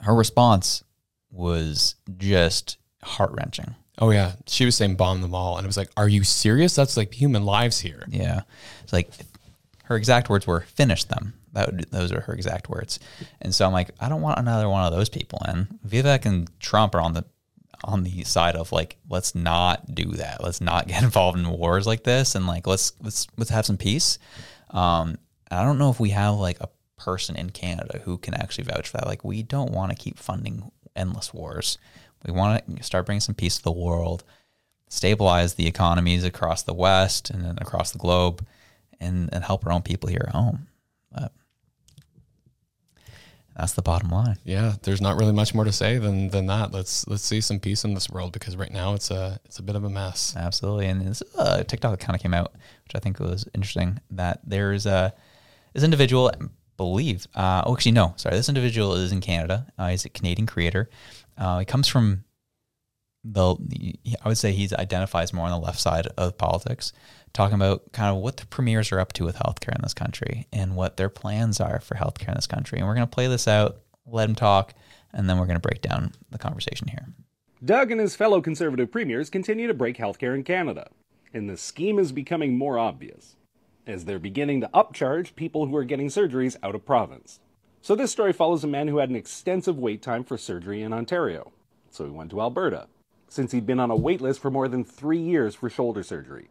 [0.00, 0.82] Her response
[1.30, 3.76] was just heart wrenching.
[3.98, 6.74] oh yeah, she was saying bomb them all, and it was like, are you serious?
[6.74, 8.06] That's like human lives here.
[8.08, 8.42] Yeah,
[8.82, 9.10] it's like
[9.84, 13.00] her exact words were "finish them." That would, those are her exact words,
[13.40, 15.68] and so I'm like, I don't want another one of those people in.
[15.86, 17.24] Vivek and Trump are on the
[17.82, 20.44] on the side of like, let's not do that.
[20.44, 23.76] Let's not get involved in wars like this, and like let's let's let's have some
[23.76, 24.18] peace.
[24.70, 25.18] Um,
[25.50, 26.68] I don't know if we have like a
[27.00, 29.06] person in Canada who can actually vouch for that.
[29.06, 31.78] Like, we don't want to keep funding endless wars.
[32.26, 34.22] We want to start bringing some peace to the world,
[34.88, 38.46] stabilize the economies across the West and across the globe,
[39.00, 40.68] and, and help our own people here at home.
[41.10, 41.32] But
[43.56, 44.36] that's the bottom line.
[44.44, 46.72] Yeah, there's not really much more to say than than that.
[46.72, 49.62] Let's let's see some peace in this world because right now it's a it's a
[49.62, 50.34] bit of a mess.
[50.36, 50.86] Absolutely.
[50.86, 52.52] And this uh, TikTok kind of came out,
[52.84, 54.00] which I think was interesting.
[54.10, 55.12] That there's a
[55.74, 57.26] this individual, I believe.
[57.34, 58.14] Uh, oh, actually, no.
[58.16, 59.66] Sorry, this individual is in Canada.
[59.78, 60.88] Uh, he's a Canadian creator.
[61.36, 62.24] Uh, he comes from
[63.24, 63.56] the.
[64.24, 66.92] I would say he identifies more on the left side of politics,
[67.32, 70.46] talking about kind of what the premiers are up to with healthcare in this country
[70.52, 72.78] and what their plans are for healthcare in this country.
[72.78, 74.74] And we're going to play this out, let them talk,
[75.12, 77.06] and then we're going to break down the conversation here.
[77.64, 80.88] Doug and his fellow Conservative premiers continue to break healthcare in Canada,
[81.34, 83.36] and the scheme is becoming more obvious,
[83.86, 87.40] as they're beginning to upcharge people who are getting surgeries out of province.
[87.82, 90.92] So this story follows a man who had an extensive wait time for surgery in
[90.92, 91.52] Ontario.
[91.90, 92.88] So he went to Alberta,
[93.28, 96.48] since he'd been on a wait list for more than three years for shoulder surgery.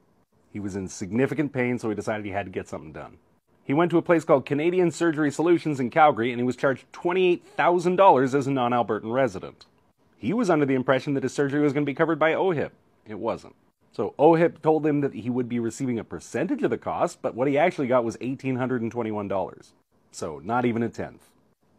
[0.52, 3.18] He was in significant pain, so he decided he had to get something done.
[3.64, 6.92] He went to a place called Canadian Surgery Solutions in Calgary, and he was charged
[6.92, 9.68] $28,000 as a non Albertan resident.
[10.18, 12.72] He was under the impression that his surgery was going to be covered by OHIP.
[13.08, 13.56] It wasn't.
[13.92, 17.36] So OHIP told him that he would be receiving a percentage of the cost, but
[17.36, 19.72] what he actually got was $1,821.
[20.12, 21.30] So not even a tenth.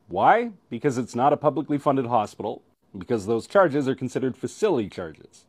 [0.09, 0.53] Why?
[0.71, 2.63] Because it's not a publicly funded hospital,
[2.97, 5.45] because those charges are considered facility charges.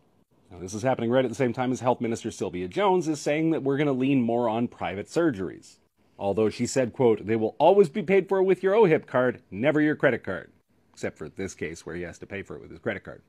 [0.51, 3.21] Now, this is happening right at the same time as Health Minister Sylvia Jones is
[3.21, 5.77] saying that we're going to lean more on private surgeries.
[6.19, 9.79] Although she said, quote, they will always be paid for with your OHIP card, never
[9.79, 10.51] your credit card.
[10.91, 13.21] Except for this case where he has to pay for it with his credit card.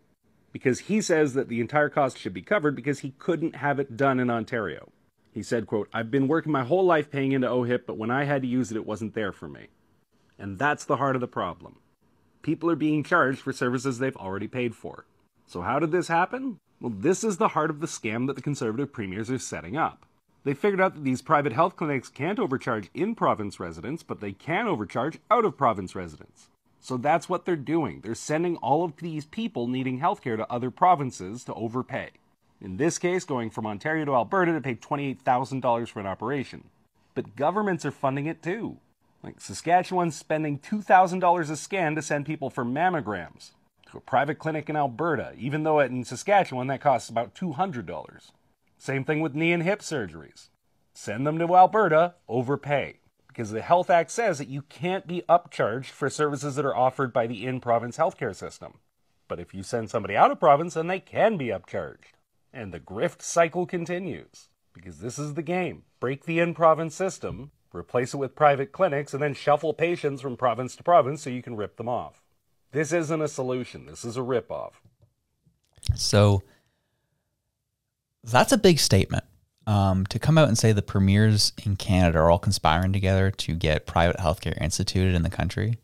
[0.51, 3.97] Because he says that the entire cost should be covered because he couldn't have it
[3.97, 4.91] done in Ontario.
[5.31, 8.25] He said, quote, I've been working my whole life paying into OHIP, but when I
[8.25, 9.69] had to use it, it wasn't there for me.
[10.39, 11.79] And that's the heart of the problem.
[12.43, 15.07] People are being charged for services they've already paid for.
[15.47, 16.59] So how did this happen?
[16.83, 20.05] Well, this is the heart of the scam that the conservative premiers are setting up.
[20.43, 24.33] They figured out that these private health clinics can't overcharge in province residents, but they
[24.33, 26.49] can overcharge out of province residents.
[26.81, 28.01] So that's what they're doing.
[28.01, 32.11] They're sending all of these people needing healthcare to other provinces to overpay.
[32.61, 36.65] In this case, going from Ontario to Alberta to pay $28,000 for an operation.
[37.15, 38.79] But governments are funding it too.
[39.23, 43.53] Like Saskatchewan's spending $2,000 a scan to send people for mammograms
[43.93, 48.31] to a private clinic in Alberta, even though in Saskatchewan that costs about $200.
[48.79, 50.49] Same thing with knee and hip surgeries.
[50.95, 52.99] Send them to Alberta, overpay.
[53.29, 57.13] Because the Health Act says that you can't be upcharged for services that are offered
[57.13, 58.79] by the in province healthcare system.
[59.29, 62.13] But if you send somebody out of province, then they can be upcharged.
[62.53, 64.49] And the grift cycle continues.
[64.75, 69.15] Because this is the game break the in province system, replace it with private clinics,
[69.15, 72.22] and then shuffle patients from province to province so you can rip them off.
[72.73, 74.73] This isn't a solution, this is a ripoff.
[75.95, 76.43] So
[78.25, 79.25] that's a big statement.
[79.67, 83.55] Um, to come out and say the premiers in Canada are all conspiring together to
[83.55, 85.79] get private healthcare instituted in the country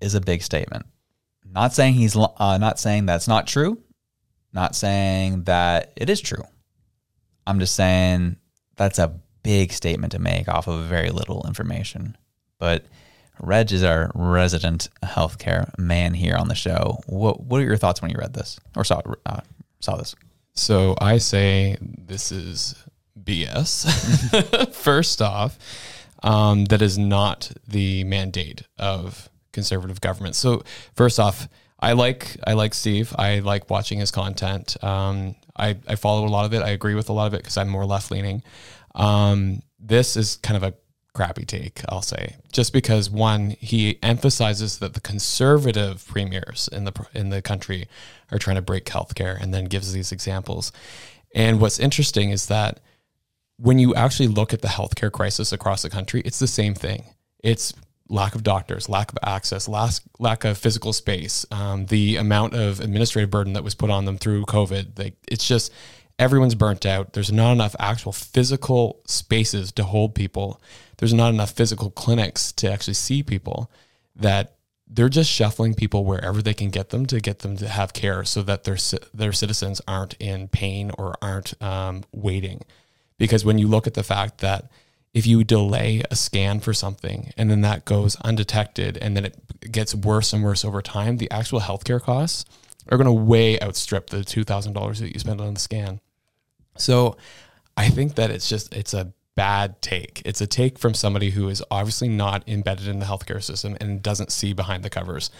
[0.00, 0.86] is a big statement.
[1.44, 3.82] Not saying he's uh, not saying that's not true.
[4.52, 6.44] Not saying that it is true.
[7.46, 8.36] I'm just saying
[8.76, 12.16] that's a big statement to make off of very little information.
[12.58, 12.84] But
[13.40, 17.00] Reg is our resident healthcare man here on the show.
[17.06, 19.40] What What are your thoughts when you read this or saw uh,
[19.80, 20.14] saw this?
[20.54, 22.74] So I say this is
[23.22, 24.72] BS.
[24.74, 25.58] First off,
[26.22, 30.36] um, that is not the mandate of conservative government.
[30.36, 30.62] So
[30.94, 31.48] first off,
[31.80, 33.14] I like I like Steve.
[33.16, 34.82] I like watching his content.
[34.82, 36.62] Um, I I follow a lot of it.
[36.62, 38.42] I agree with a lot of it because I'm more left leaning.
[38.94, 40.74] Um, this is kind of a
[41.14, 47.06] crappy take, I'll say, just because one, he emphasizes that the conservative premiers in the
[47.14, 47.88] in the country
[48.30, 50.72] are trying to break healthcare, and then gives these examples.
[51.34, 52.80] And what's interesting is that
[53.56, 57.04] when you actually look at the healthcare crisis across the country, it's the same thing.
[57.42, 57.74] It's
[58.08, 62.80] lack of doctors, lack of access, lack, lack of physical space, um, the amount of
[62.80, 64.98] administrative burden that was put on them through COVID.
[64.98, 65.72] Like, it's just
[66.18, 67.12] everyone's burnt out.
[67.12, 70.60] There's not enough actual physical spaces to hold people.
[70.98, 73.70] There's not enough physical clinics to actually see people
[74.14, 74.54] that
[74.90, 78.24] they're just shuffling people wherever they can get them to get them to have care
[78.24, 78.78] so that their
[79.12, 82.62] their citizens aren't in pain or aren't um, waiting.
[83.18, 84.70] Because when you look at the fact that
[85.12, 89.72] if you delay a scan for something and then that goes undetected and then it
[89.72, 92.44] gets worse and worse over time, the actual healthcare costs
[92.88, 96.00] are going to way outstrip the $2,000 that you spend on the scan.
[96.76, 97.16] So
[97.76, 100.20] I think that it's just it's a bad take.
[100.24, 104.02] It's a take from somebody who is obviously not embedded in the healthcare system and
[104.02, 105.30] doesn't see behind the covers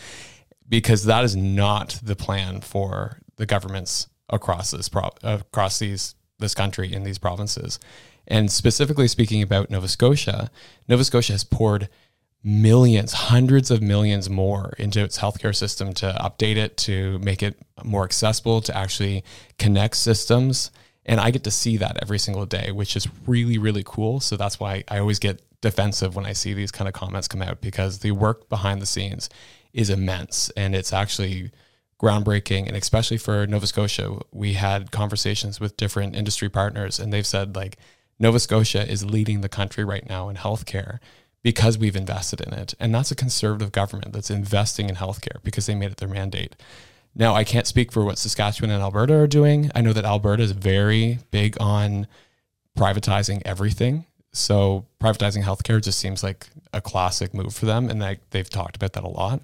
[0.68, 6.54] because that is not the plan for the governments across this pro- across these this
[6.54, 7.80] country in these provinces.
[8.28, 10.48] And specifically speaking about Nova Scotia,
[10.87, 11.88] Nova Scotia has poured
[12.44, 17.58] millions, hundreds of millions more into its healthcare system to update it, to make it
[17.82, 19.24] more accessible, to actually
[19.58, 20.70] connect systems
[21.08, 24.20] and I get to see that every single day, which is really, really cool.
[24.20, 27.40] So that's why I always get defensive when I see these kind of comments come
[27.40, 29.30] out because the work behind the scenes
[29.72, 31.50] is immense and it's actually
[31.98, 32.68] groundbreaking.
[32.68, 37.56] And especially for Nova Scotia, we had conversations with different industry partners and they've said
[37.56, 37.78] like
[38.18, 40.98] Nova Scotia is leading the country right now in healthcare
[41.42, 42.74] because we've invested in it.
[42.78, 46.54] And that's a conservative government that's investing in healthcare because they made it their mandate.
[47.14, 49.70] Now, I can't speak for what Saskatchewan and Alberta are doing.
[49.74, 52.06] I know that Alberta is very big on
[52.76, 54.04] privatizing everything.
[54.32, 58.76] So privatizing healthcare just seems like a classic move for them, and they, they've talked
[58.76, 59.40] about that a lot.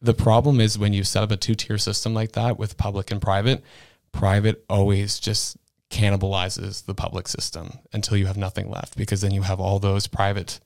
[0.00, 3.10] The problem is when you set up a two tier system like that with public
[3.10, 3.64] and private,
[4.12, 5.56] private always just
[5.90, 10.06] cannibalizes the public system until you have nothing left because then you have all those
[10.06, 10.60] private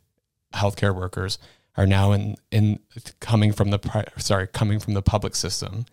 [0.55, 1.39] healthcare workers
[1.77, 2.81] are now in in
[3.21, 5.87] coming from the sorry coming from the public system,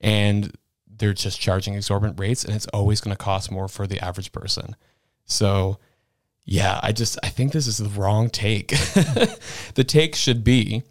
[0.00, 4.00] and they're just charging exorbitant rates, and it's always going to cost more for the
[4.00, 4.76] average person.
[5.24, 5.78] So,
[6.44, 8.68] yeah, I just I think this is the wrong take.
[9.74, 10.82] the take should be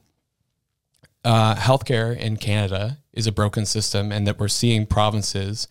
[1.23, 5.67] uh, healthcare in Canada is a broken system, and that we're seeing provinces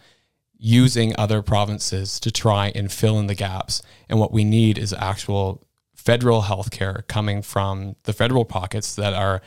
[0.59, 3.83] using other provinces to try and fill in the gaps.
[4.09, 5.66] And what we need is actual
[6.07, 9.43] federal health care coming from the federal pockets that are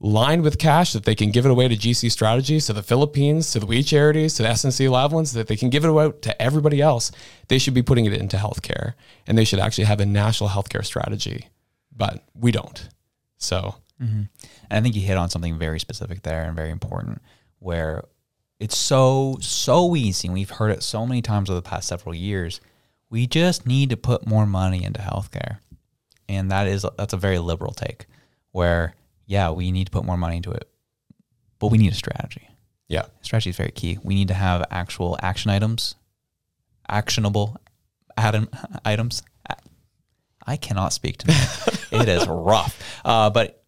[0.00, 3.52] lined with cash that they can give it away to GC Strategies, to the Philippines,
[3.52, 6.42] to the We Charities, to the SNC Lavalins, that they can give it away to
[6.42, 7.12] everybody else.
[7.46, 8.94] They should be putting it into healthcare
[9.28, 11.48] and they should actually have a national healthcare strategy.
[11.96, 12.88] But we don't.
[13.36, 14.22] So, mm-hmm.
[14.70, 17.22] And I think you hit on something very specific there and very important
[17.60, 18.02] where
[18.58, 20.26] it's so, so easy.
[20.26, 22.60] And we've heard it so many times over the past several years.
[23.08, 25.58] We just need to put more money into healthcare.
[26.28, 28.06] And that is, that's a very liberal take
[28.52, 28.94] where,
[29.26, 30.68] yeah, we need to put more money into it,
[31.58, 32.48] but we need a strategy.
[32.88, 33.06] yeah.
[33.22, 33.98] Strategy is very key.
[34.02, 35.94] We need to have actual action items,
[36.88, 37.56] actionable
[38.16, 38.48] atom,
[38.84, 39.22] items.
[40.44, 41.28] I cannot speak to
[41.92, 43.62] it is rough, uh, but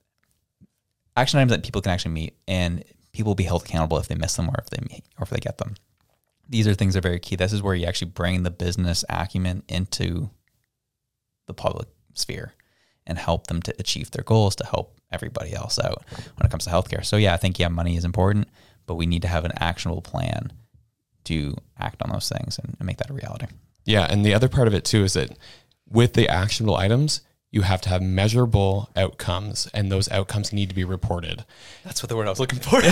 [1.16, 4.16] action items that people can actually meet and people will be held accountable if they
[4.16, 5.76] miss them or if they meet, or if they get them.
[6.48, 7.36] These are things that are very key.
[7.36, 10.30] This is where you actually bring the business acumen into
[11.46, 12.54] the public sphere
[13.06, 16.64] and help them to achieve their goals to help everybody else out when it comes
[16.64, 17.04] to healthcare.
[17.04, 18.48] So yeah, I think yeah, money is important,
[18.86, 20.52] but we need to have an actionable plan
[21.24, 23.46] to act on those things and, and make that a reality.
[23.84, 25.36] Yeah, and the other part of it too is that
[25.88, 27.20] with the actionable items,
[27.54, 31.44] you have to have measurable outcomes, and those outcomes need to be reported.
[31.84, 32.82] That's what the word I was looking for.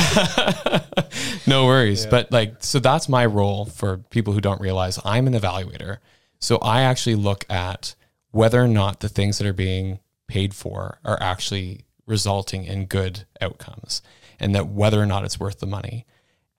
[1.50, 2.06] no worries.
[2.06, 5.98] But like, so that's my role for people who don't realize I'm an evaluator.
[6.38, 7.96] So I actually look at
[8.32, 13.24] whether or not the things that are being paid for are actually resulting in good
[13.40, 14.02] outcomes
[14.40, 16.04] and that whether or not it's worth the money.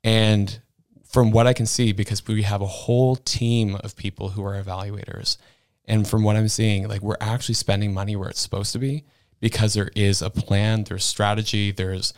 [0.04, 0.60] And
[1.04, 4.62] from what I can see, because we have a whole team of people who are
[4.62, 5.38] evaluators,
[5.86, 9.04] and from what I'm seeing, like we're actually spending money where it's supposed to be
[9.40, 12.14] because there is a plan, there's strategy, there's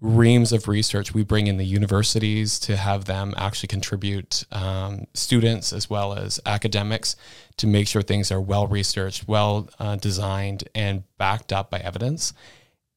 [0.00, 1.12] reams of research.
[1.12, 6.38] We bring in the universities to have them actually contribute um, students as well as
[6.46, 7.16] academics
[7.56, 12.32] to make sure things are well researched, well uh, designed, and backed up by evidence.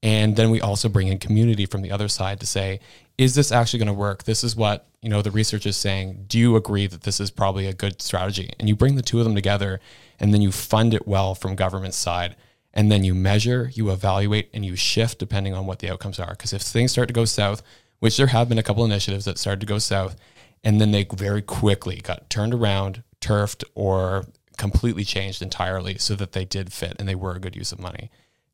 [0.03, 2.79] And then we also bring in community from the other side to say,
[3.17, 4.23] is this actually going to work?
[4.23, 6.25] This is what you know the research is saying.
[6.27, 8.51] Do you agree that this is probably a good strategy?
[8.59, 9.79] And you bring the two of them together,
[10.19, 12.35] and then you fund it well from government side
[12.73, 16.31] and then you measure, you evaluate, and you shift depending on what the outcomes are.
[16.31, 17.61] Because if things start to go south,
[17.99, 20.15] which there have been a couple initiatives that started to go south,
[20.63, 24.25] and then they very quickly got turned around, turfed, or
[24.57, 27.79] completely changed entirely so that they did fit and they were a good use of
[27.79, 28.09] money.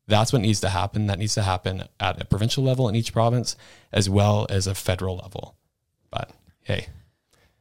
[0.06, 1.06] That's what needs to happen.
[1.06, 3.56] That needs to happen at a provincial level in each province
[3.92, 5.54] as well as a federal level.
[6.10, 6.30] But
[6.62, 6.88] hey,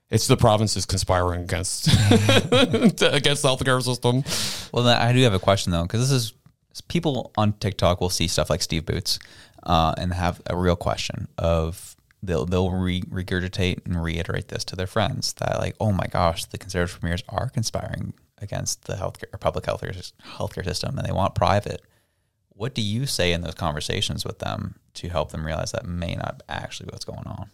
[0.09, 4.23] it's the provinces conspiring against against the healthcare system.
[4.71, 6.33] Well, I do have a question though, because this is
[6.81, 9.19] people on TikTok will see stuff like Steve Boots
[9.63, 14.75] uh, and have a real question of they'll they'll re- regurgitate and reiterate this to
[14.75, 19.33] their friends that like, oh my gosh, the conservative premiers are conspiring against the healthcare
[19.33, 21.81] or public sys- healthcare system, and they want private.
[22.49, 26.15] What do you say in those conversations with them to help them realize that may
[26.15, 27.49] not actually what's going on?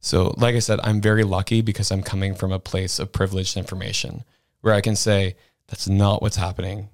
[0.00, 3.56] So, like I said, I'm very lucky because I'm coming from a place of privileged
[3.56, 4.24] information
[4.60, 5.36] where I can say
[5.68, 6.88] that's not what's happening.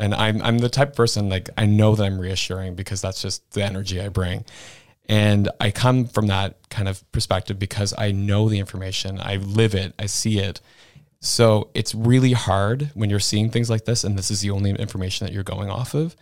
[0.00, 3.22] And I'm I'm the type of person like I know that I'm reassuring because that's
[3.22, 4.44] just the energy I bring.
[5.08, 9.74] And I come from that kind of perspective because I know the information, I live
[9.74, 10.60] it, I see it.
[11.20, 14.70] So it's really hard when you're seeing things like this and this is the only
[14.70, 16.16] information that you're going off of.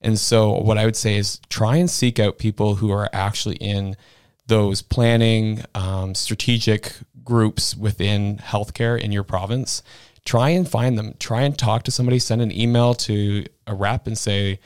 [0.00, 3.56] And so what I would say is try and seek out people who are actually
[3.56, 3.96] in
[4.46, 6.92] those planning, um, strategic
[7.24, 9.82] groups within healthcare in your province.
[10.26, 11.14] Try and find them.
[11.18, 12.18] Try and talk to somebody.
[12.18, 14.60] Send an email to a rep and say,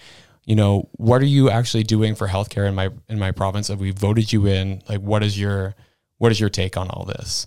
[0.44, 3.68] you know, what are you actually doing for healthcare in my in my province?
[3.68, 4.82] Have we voted you in?
[4.88, 5.76] Like, what is your
[6.18, 7.46] what is your take on all this?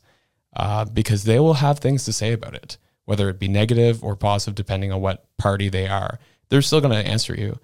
[0.56, 4.16] Uh, because they will have things to say about it, whether it be negative or
[4.16, 6.20] positive, depending on what party they are.
[6.50, 7.60] They're still going to answer you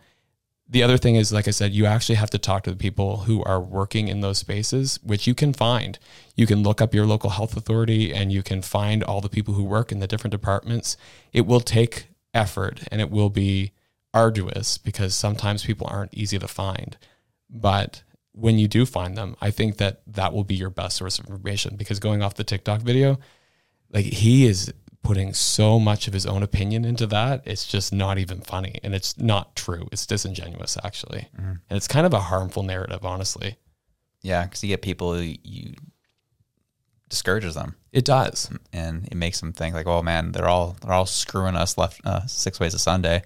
[0.71, 3.21] the other thing is, like I said, you actually have to talk to the people
[3.21, 5.97] who are working in those spaces, which you can find.
[6.35, 9.55] You can look up your local health authority and you can find all the people
[9.55, 10.95] who work in the different departments.
[11.33, 13.71] It will take effort and it will be
[14.13, 16.97] arduous because sometimes people aren't easy to find.
[17.49, 18.03] But
[18.33, 21.25] when you do find them, I think that that will be your best source of
[21.25, 23.17] information because going off the TikTok video,
[23.91, 24.71] like he is
[25.03, 28.79] putting so much of his own opinion into that, it's just not even funny.
[28.83, 29.87] And it's not true.
[29.91, 31.29] It's disingenuous, actually.
[31.35, 31.49] Mm-hmm.
[31.69, 33.57] And it's kind of a harmful narrative, honestly.
[34.21, 35.75] Yeah, because you get people who you
[37.09, 37.75] discourages them.
[37.91, 41.55] It does, and it makes them think like, "Oh man, they're all they're all screwing
[41.55, 43.23] us left uh, six ways a Sunday."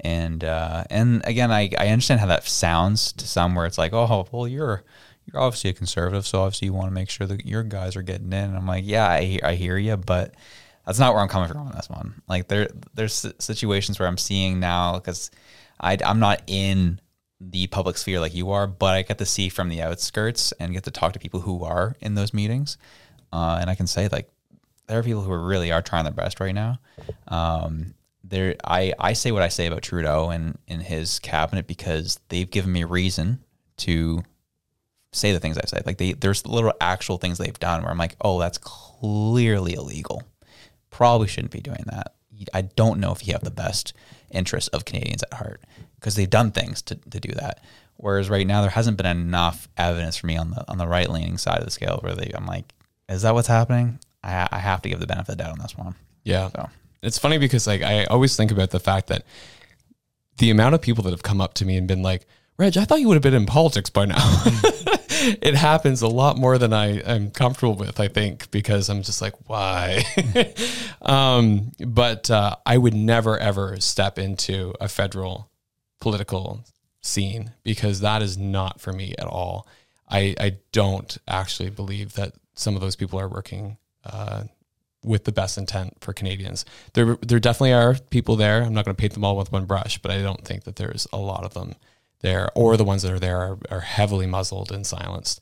[0.00, 3.92] And uh, and again, I, I understand how that sounds to some, where it's like,
[3.92, 4.84] "Oh, well, you're
[5.24, 8.02] you're obviously a conservative, so obviously you want to make sure that your guys are
[8.02, 10.34] getting in." And I'm like, "Yeah, I I hear you, but."
[10.86, 12.22] That's not where I'm coming from on this one.
[12.28, 15.30] Like there, there's situations where I'm seeing now because
[15.80, 17.00] I I'm not in
[17.40, 20.72] the public sphere like you are, but I get to see from the outskirts and
[20.72, 22.78] get to talk to people who are in those meetings.
[23.32, 24.30] Uh, and I can say like
[24.86, 26.78] there are people who really are trying their best right now.
[27.28, 32.18] Um, there, I, I say what I say about Trudeau and in his cabinet because
[32.28, 33.40] they've given me reason
[33.78, 34.22] to
[35.12, 35.86] say the things I've said.
[35.86, 40.22] Like they, there's little actual things they've done where I'm like, oh, that's clearly illegal.
[40.96, 42.14] Probably shouldn't be doing that.
[42.54, 43.92] I don't know if you have the best
[44.30, 45.60] interests of Canadians at heart
[45.96, 47.62] because they've done things to, to do that.
[47.98, 51.10] Whereas right now there hasn't been enough evidence for me on the on the right
[51.10, 52.72] leaning side of the scale where they I'm like,
[53.10, 53.98] is that what's happening?
[54.24, 55.96] I, I have to give the benefit of the doubt on this one.
[56.24, 56.48] Yeah.
[56.48, 56.70] So
[57.02, 59.26] It's funny because like I always think about the fact that
[60.38, 62.26] the amount of people that have come up to me and been like,
[62.58, 64.16] Reg, I thought you would have been in politics by now.
[65.42, 69.20] it happens a lot more than I am comfortable with, I think, because I'm just
[69.20, 70.04] like, why?
[71.02, 75.50] um, but uh, I would never ever step into a federal
[76.00, 76.64] political
[77.02, 79.68] scene because that is not for me at all.
[80.08, 84.44] I, I don't actually believe that some of those people are working uh,
[85.04, 86.64] with the best intent for Canadians.
[86.94, 88.62] There, there definitely are people there.
[88.62, 90.76] I'm not going to paint them all with one brush, but I don't think that
[90.76, 91.74] there's a lot of them
[92.20, 95.40] there, or the ones that are there are, are heavily muzzled and silenced.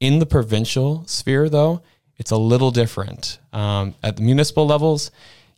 [0.00, 1.82] In the provincial sphere, though,
[2.16, 3.38] it's a little different.
[3.52, 5.10] Um, at the municipal levels,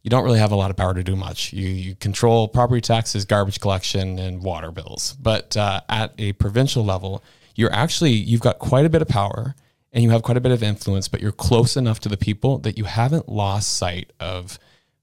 [0.02, 1.52] you don't really have a lot of power to do much.
[1.52, 5.16] You, you control property taxes, garbage collection, and water bills.
[5.20, 7.22] But uh, at a provincial level,
[7.54, 9.54] you're actually you've got quite a bit of power
[9.92, 12.58] and you have quite a bit of influence, but you're close enough to the people
[12.58, 14.58] that you haven't lost sight of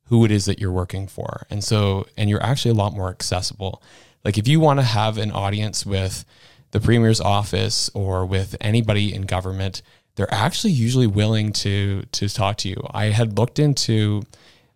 [0.06, 1.46] who it is that you're working for.
[1.50, 3.82] And so, and you're actually a lot more accessible.
[4.28, 6.26] Like if you want to have an audience with
[6.72, 9.82] the premier's office or with anybody in government,
[10.16, 12.76] they're actually usually willing to to talk to you.
[12.92, 14.24] I had looked into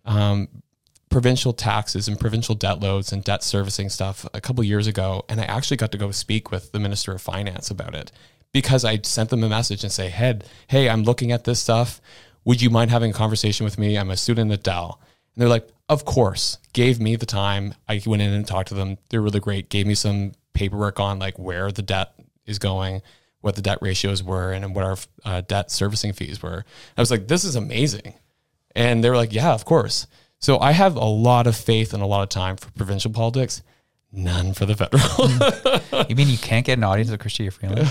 [0.06, 0.48] um,
[1.10, 5.38] provincial taxes and provincial debt loads and debt servicing stuff a couple years ago, and
[5.38, 8.10] I actually got to go speak with the minister of finance about it
[8.52, 12.00] because I sent them a message and say, "Head, hey, I'm looking at this stuff.
[12.46, 13.98] Would you mind having a conversation with me?
[13.98, 14.98] I'm a student at Dell."
[15.34, 17.74] And they're like, "Of course." Gave me the time.
[17.88, 18.96] I went in and talked to them.
[19.10, 19.68] They're really great.
[19.68, 22.12] Gave me some paperwork on like where the debt
[22.46, 23.02] is going,
[23.40, 26.64] what the debt ratios were, and what our uh, debt servicing fees were.
[26.96, 28.14] I was like, "This is amazing,"
[28.74, 30.06] and they were like, "Yeah, of course."
[30.38, 33.62] So I have a lot of faith and a lot of time for provincial politics,
[34.10, 36.06] none for the federal.
[36.08, 37.88] you mean you can't get an audience with Chrystia Freeland?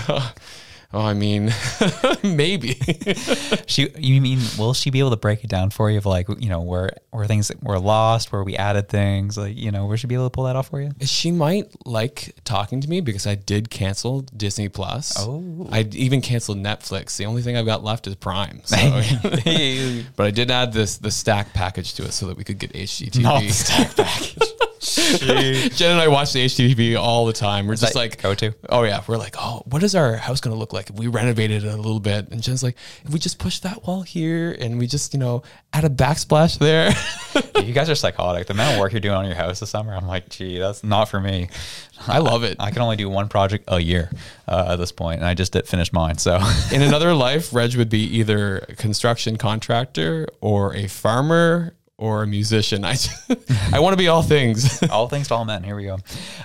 [0.94, 1.52] Oh, I mean,
[2.22, 2.74] maybe.
[3.66, 6.28] she, you mean, will she be able to break it down for you of like,
[6.38, 9.96] you know, where where things were lost, where we added things, like, you know, where
[9.96, 10.90] she be able to pull that off for you?
[11.00, 15.16] She might like talking to me because I did cancel Disney Plus.
[15.18, 17.16] Oh, I even canceled Netflix.
[17.16, 18.60] The only thing I've got left is Prime.
[18.64, 18.76] So.
[20.16, 22.72] but I did add this the stack package to it so that we could get
[22.72, 23.22] HGTV.
[23.22, 24.52] Not the stack package.
[24.82, 27.68] Jen and I watch the HGTV all the time.
[27.68, 28.52] We're Is just like, go to?
[28.68, 31.06] oh yeah, we're like, oh, what is our house going to look like if we
[31.06, 32.28] renovated it a little bit?
[32.30, 35.44] And Jen's like, if we just push that wall here and we just, you know,
[35.72, 36.92] add a backsplash there.
[37.64, 38.48] you guys are psychotic.
[38.48, 40.82] The amount of work you're doing on your house this summer, I'm like, gee, that's
[40.82, 41.48] not for me.
[42.08, 42.56] I love it.
[42.58, 44.10] I can only do one project a year
[44.48, 46.18] uh, at this point, and I just did finish mine.
[46.18, 46.40] So,
[46.72, 52.26] In another life, Reg would be either a construction contractor or a farmer or a
[52.26, 52.84] musician.
[52.84, 52.96] I,
[53.72, 54.82] I want to be all things.
[54.90, 55.62] all things to all men.
[55.62, 55.98] Here we go.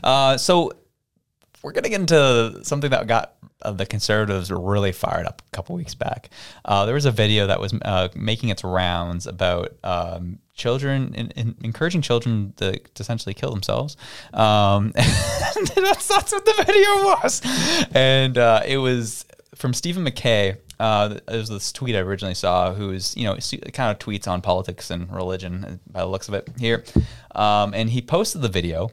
[0.04, 0.72] Uh, so
[1.64, 3.34] we're gonna get into something that got
[3.64, 6.30] uh, the conservatives really fired up a couple weeks back.
[6.64, 11.32] Uh, there was a video that was uh, making its rounds about um, children in,
[11.32, 13.98] in encouraging children to, to essentially kill themselves.
[14.34, 17.42] Um, that's, that's what the video was,
[17.96, 20.58] and uh, it was from Stephen McKay.
[20.80, 23.38] Uh, it was this tweet I originally saw, who's you know
[23.74, 26.84] kind of tweets on politics and religion by the looks of it here,
[27.34, 28.92] um, and he posted the video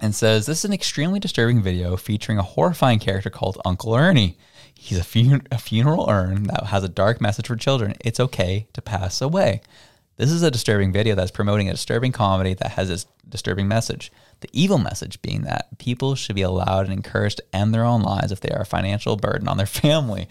[0.00, 4.36] and says this is an extremely disturbing video featuring a horrifying character called Uncle Ernie.
[4.74, 7.94] He's a, fun- a funeral urn that has a dark message for children.
[8.04, 9.60] It's okay to pass away.
[10.16, 14.12] This is a disturbing video that's promoting a disturbing comedy that has this disturbing message.
[14.44, 18.02] The evil message being that people should be allowed and encouraged to end their own
[18.02, 20.28] lives if they are a financial burden on their family.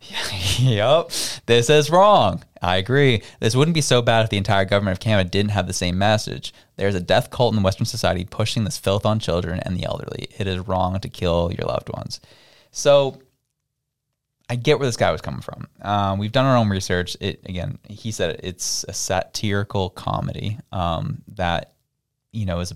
[0.58, 1.10] yep,
[1.44, 2.42] this is wrong.
[2.62, 3.22] I agree.
[3.38, 5.98] This wouldn't be so bad if the entire government of Canada didn't have the same
[5.98, 6.54] message.
[6.76, 10.28] There's a death cult in Western society pushing this filth on children and the elderly.
[10.38, 12.18] It is wrong to kill your loved ones.
[12.70, 13.20] So
[14.48, 15.68] I get where this guy was coming from.
[15.82, 17.14] Um, we've done our own research.
[17.20, 21.74] It again, he said it, it's a satirical comedy um, that
[22.32, 22.72] you know is.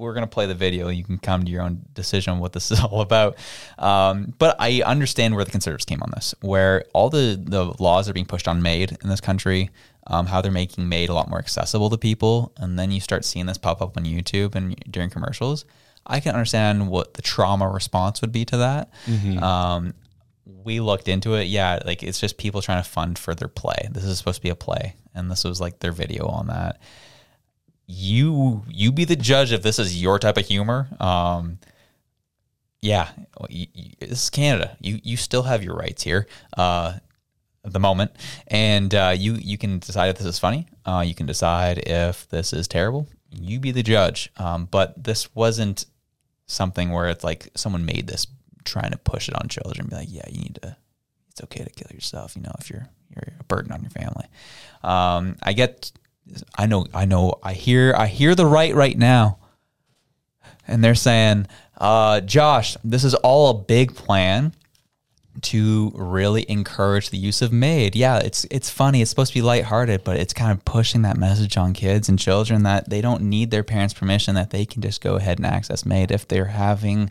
[0.00, 0.88] We're gonna play the video.
[0.88, 3.36] You can come to your own decision on what this is all about.
[3.78, 8.08] Um, but I understand where the conservatives came on this, where all the the laws
[8.08, 9.70] are being pushed on MAID in this country.
[10.06, 13.24] Um, how they're making MAID a lot more accessible to people, and then you start
[13.24, 15.66] seeing this pop up on YouTube and during commercials.
[16.06, 18.90] I can understand what the trauma response would be to that.
[19.06, 19.40] Mhm.
[19.42, 19.94] Um,
[20.64, 21.44] we looked into it.
[21.44, 23.88] Yeah, like it's just people trying to fund for their play.
[23.90, 26.80] This is supposed to be a play, and this was like their video on that.
[27.92, 30.88] You you be the judge if this is your type of humor.
[31.00, 31.58] Um,
[32.80, 33.08] yeah,
[33.48, 34.76] you, you, this is Canada.
[34.80, 36.26] You you still have your rights here.
[36.56, 36.94] Uh,
[37.64, 38.12] at the moment,
[38.46, 40.66] and uh, you you can decide if this is funny.
[40.86, 43.06] Uh, you can decide if this is terrible.
[43.30, 44.32] You be the judge.
[44.38, 45.84] Um, but this wasn't
[46.46, 48.26] something where it's like someone made this
[48.64, 49.88] trying to push it on children.
[49.88, 50.76] Be like, yeah, you need to.
[51.30, 52.34] It's okay to kill yourself.
[52.34, 54.26] You know, if you're you're a burden on your family.
[54.82, 55.92] Um, I get.
[56.56, 56.86] I know.
[56.94, 57.34] I know.
[57.42, 57.94] I hear.
[57.96, 59.38] I hear the right right now
[60.70, 61.46] and they're saying,
[61.78, 64.52] uh, Josh, this is all a big plan
[65.42, 67.96] to really encourage the use of MAID.
[67.96, 69.00] Yeah, it's it's funny.
[69.00, 72.18] It's supposed to be lighthearted, but it's kind of pushing that message on kids and
[72.18, 75.46] children that they don't need their parents' permission, that they can just go ahead and
[75.46, 77.10] access MAID if they're having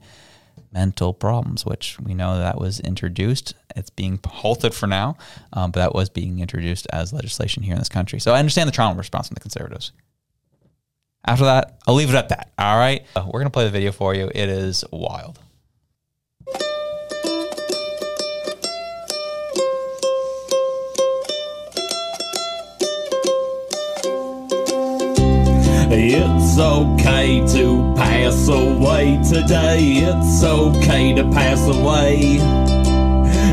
[0.72, 3.54] mental problems, which we know that was introduced.
[3.76, 5.18] It's being halted for now,
[5.54, 8.20] um, but that was being introduced as legislation here in this country.
[8.20, 9.92] So I understand the trauma response from the conservatives.
[11.26, 12.52] After that, I'll leave it at that.
[12.58, 13.06] All right.
[13.16, 14.32] Uh, We're going to play the video for you.
[14.34, 15.40] It is wild.
[25.92, 29.80] It's okay to pass away today.
[29.96, 32.38] It's okay to pass away.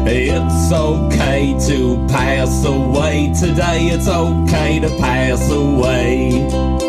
[0.07, 3.87] It's okay to pass away today.
[3.87, 6.86] It's okay to pass away.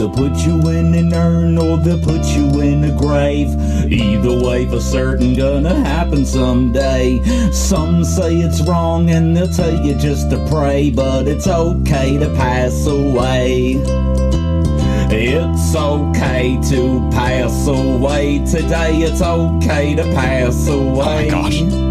[0.00, 3.50] They'll put you in an urn or they'll put you in a grave.
[3.92, 7.20] Either way, for certain, gonna happen someday.
[7.52, 12.34] Some say it's wrong and they'll tell you just to pray, but it's okay to
[12.34, 13.74] pass away.
[15.12, 19.00] It's okay to pass away today.
[19.02, 20.80] It's okay to pass away.
[20.80, 21.89] Oh my gosh.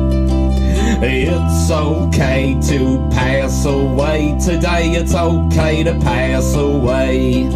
[1.02, 4.92] It's okay to pass away today.
[4.92, 7.48] It's okay to pass away.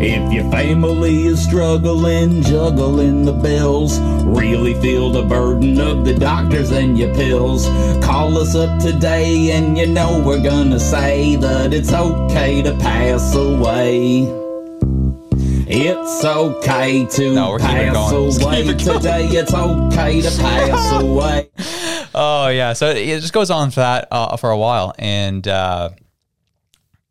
[0.00, 6.70] If your family is struggling, juggling the bills, really feel the burden of the doctors
[6.72, 7.66] and your pills,
[8.04, 13.34] call us up today and you know we're gonna say that it's okay to pass
[13.36, 14.26] away.
[15.70, 18.98] It's okay to No, we're keeping it pass away keep it going.
[19.00, 19.26] today.
[19.28, 21.50] It's okay to pass away.
[22.20, 25.90] Oh yeah, so it just goes on for that uh, for a while, and uh,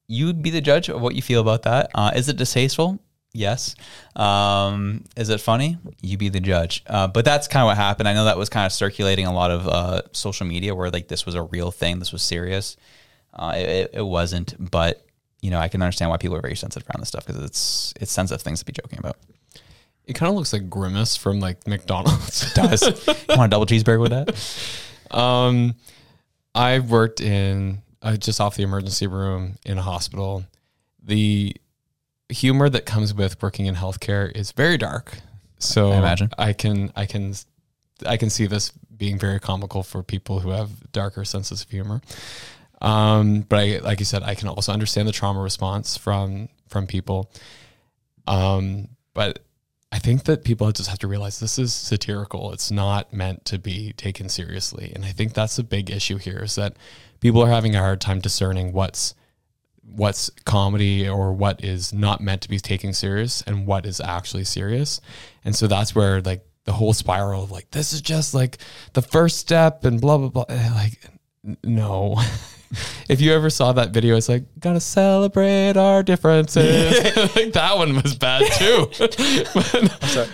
[0.08, 1.92] you'd be the judge of what you feel about that.
[1.96, 3.00] Uh, is it distasteful?
[3.34, 3.76] Yes.
[4.16, 5.78] Um, is it funny?
[6.02, 6.84] You be the judge.
[6.88, 8.10] Uh, but that's kind of what happened.
[8.10, 11.08] I know that was kind of circulating a lot of uh, social media where like
[11.08, 12.76] this was a real thing, this was serious.
[13.34, 15.06] Uh, it, it- wasn't, but
[15.42, 17.94] you know I can understand why people are very sensitive around this stuff because it's
[18.02, 19.18] it's sensitive things to be joking about.
[20.06, 22.44] It kind of looks like Grimace from like McDonald's.
[22.44, 23.08] It does.
[23.08, 24.34] you want a double cheeseburger with that?
[25.12, 25.76] Um,
[26.54, 30.46] I worked in uh, just off the emergency room in a hospital.
[31.04, 31.56] The
[32.30, 35.20] humor that comes with working in healthcare is very dark.
[35.60, 36.32] So I imagine.
[36.38, 37.34] I can I can
[38.06, 42.02] I can see this being very comical for people who have darker senses of humor.
[42.82, 46.88] Um, but I, like you said, I can also understand the trauma response from from
[46.88, 47.32] people.
[48.28, 49.40] Um, but
[49.92, 52.52] I think that people just have to realize this is satirical.
[52.52, 54.92] It's not meant to be taken seriously.
[54.94, 56.76] And I think that's a big issue here is that
[57.20, 59.16] people are having a hard time discerning what's
[59.90, 64.44] what's comedy or what is not meant to be taken serious and what is actually
[64.44, 65.00] serious.
[65.46, 68.58] And so that's where like the whole spiral of like this is just like
[68.92, 72.22] the first step and blah blah blah eh, like no.
[73.10, 77.04] if you ever saw that video, it's like gotta celebrate our differences.
[77.36, 78.90] like that one was bad too.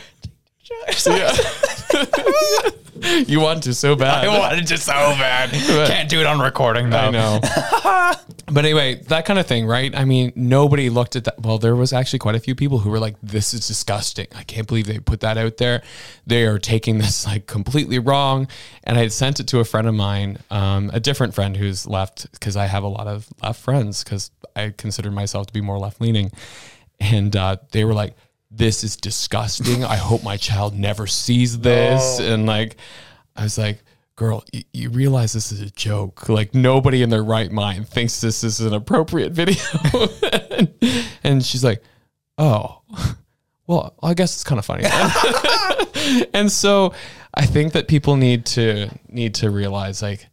[0.87, 1.65] I'm sorry.
[3.27, 4.25] you want to so bad.
[4.25, 5.49] I wanted to so bad.
[5.87, 6.97] Can't do it on recording though.
[6.97, 7.39] I know.
[8.51, 9.95] but anyway, that kind of thing, right?
[9.95, 11.41] I mean, nobody looked at that.
[11.41, 14.27] Well, there was actually quite a few people who were like, "This is disgusting.
[14.35, 15.81] I can't believe they put that out there.
[16.25, 18.47] They are taking this like completely wrong."
[18.83, 21.85] And I had sent it to a friend of mine, um, a different friend who's
[21.85, 25.61] left because I have a lot of left friends because I consider myself to be
[25.61, 26.31] more left leaning,
[26.99, 28.15] and uh, they were like.
[28.55, 29.83] This is disgusting.
[29.83, 32.19] I hope my child never sees this.
[32.19, 32.77] And like,
[33.35, 33.83] I was like,
[34.15, 36.29] girl, you, you realize this is a joke.
[36.29, 39.63] Like nobody in their right mind thinks this is an appropriate video.
[40.51, 40.73] and,
[41.23, 41.81] and she's like,
[42.37, 42.81] oh,
[43.67, 44.83] well, I guess it's kind of funny.
[46.33, 46.93] and so
[47.33, 50.27] I think that people need to need to realize like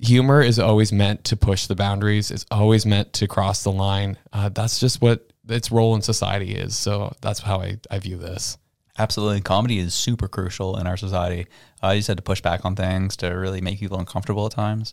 [0.00, 2.30] humor is always meant to push the boundaries.
[2.30, 4.18] It's always meant to cross the line.
[4.32, 6.76] Uh, that's just what its role in society is.
[6.76, 8.58] So that's how I, I view this.
[8.98, 9.40] Absolutely.
[9.40, 11.46] Comedy is super crucial in our society.
[11.82, 14.52] I uh, just had to push back on things to really make people uncomfortable at
[14.52, 14.92] times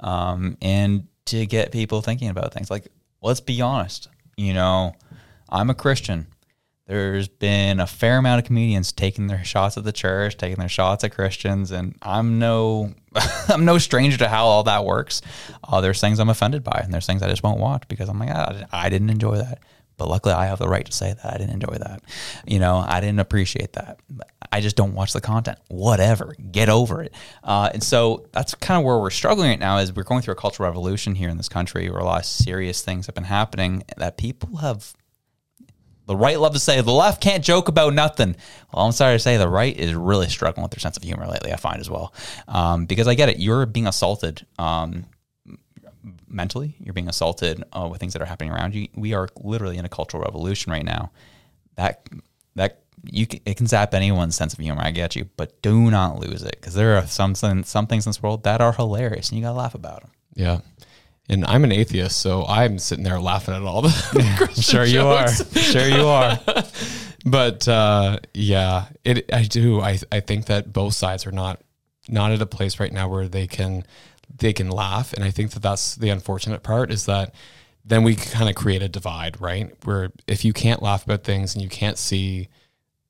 [0.00, 2.70] um, and to get people thinking about things.
[2.70, 2.88] Like,
[3.22, 4.94] let's be honest, you know,
[5.48, 6.28] I'm a Christian.
[6.86, 10.68] There's been a fair amount of comedians taking their shots at the church, taking their
[10.68, 12.94] shots at Christians, and I'm no,
[13.48, 15.22] I'm no stranger to how all that works.
[15.62, 18.18] Uh, there's things I'm offended by, and there's things I just won't watch because I'm
[18.18, 19.60] like, ah, I didn't enjoy that.
[20.00, 22.00] But luckily, I have the right to say that I didn't enjoy that.
[22.46, 24.00] You know, I didn't appreciate that.
[24.50, 25.58] I just don't watch the content.
[25.68, 27.12] Whatever, get over it.
[27.44, 29.76] Uh, and so that's kind of where we're struggling right now.
[29.76, 32.24] Is we're going through a cultural revolution here in this country, where a lot of
[32.24, 34.94] serious things have been happening that people have.
[36.06, 38.36] The right love to say the left can't joke about nothing.
[38.72, 41.26] Well, I'm sorry to say the right is really struggling with their sense of humor
[41.26, 41.52] lately.
[41.52, 42.14] I find as well,
[42.48, 43.38] um, because I get it.
[43.38, 44.46] You're being assaulted.
[44.58, 45.04] Um,
[46.28, 48.88] mentally, you're being assaulted uh, with things that are happening around you.
[48.94, 51.10] We are literally in a cultural revolution right now.
[51.76, 52.08] That
[52.56, 54.82] that you can, it can zap anyone's sense of humor.
[54.82, 58.10] I get you, but do not lose it because there are some some things in
[58.10, 60.10] this world that are hilarious, and you gotta laugh about them.
[60.34, 60.60] Yeah.
[61.28, 64.50] And I'm an atheist, so I'm sitting there laughing at all the.
[64.60, 65.32] sure you are.
[65.32, 66.40] Sure you are.
[67.24, 69.32] but uh, yeah, it.
[69.32, 69.80] I do.
[69.80, 71.60] I I think that both sides are not
[72.08, 73.84] not at a place right now where they can
[74.36, 75.12] they can laugh.
[75.12, 77.34] And I think that that's the unfortunate part is that
[77.84, 79.72] then we kind of create a divide, right?
[79.84, 82.48] Where if you can't laugh about things and you can't see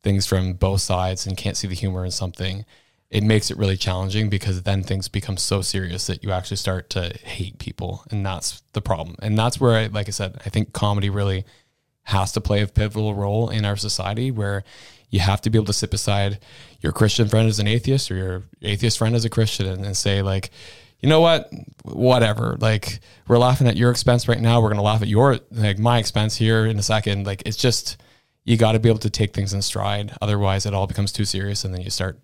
[0.03, 2.65] things from both sides and can't see the humor in something,
[3.11, 6.89] it makes it really challenging because then things become so serious that you actually start
[6.91, 8.05] to hate people.
[8.11, 9.17] And that's the problem.
[9.21, 11.45] And that's where, I, like I said, I think comedy really
[12.05, 14.63] has to play a pivotal role in our society where
[15.11, 16.39] you have to be able to sit beside
[16.81, 19.97] your Christian friend as an atheist or your atheist friend as a Christian and, and
[19.97, 20.51] say, like,
[21.01, 21.51] you know what?
[21.85, 22.57] Whatever.
[22.61, 24.61] Like we're laughing at your expense right now.
[24.61, 27.27] We're gonna laugh at your like my expense here in a second.
[27.27, 28.01] Like it's just
[28.45, 30.13] you got to be able to take things in stride.
[30.21, 32.19] Otherwise, it all becomes too serious, and then you start,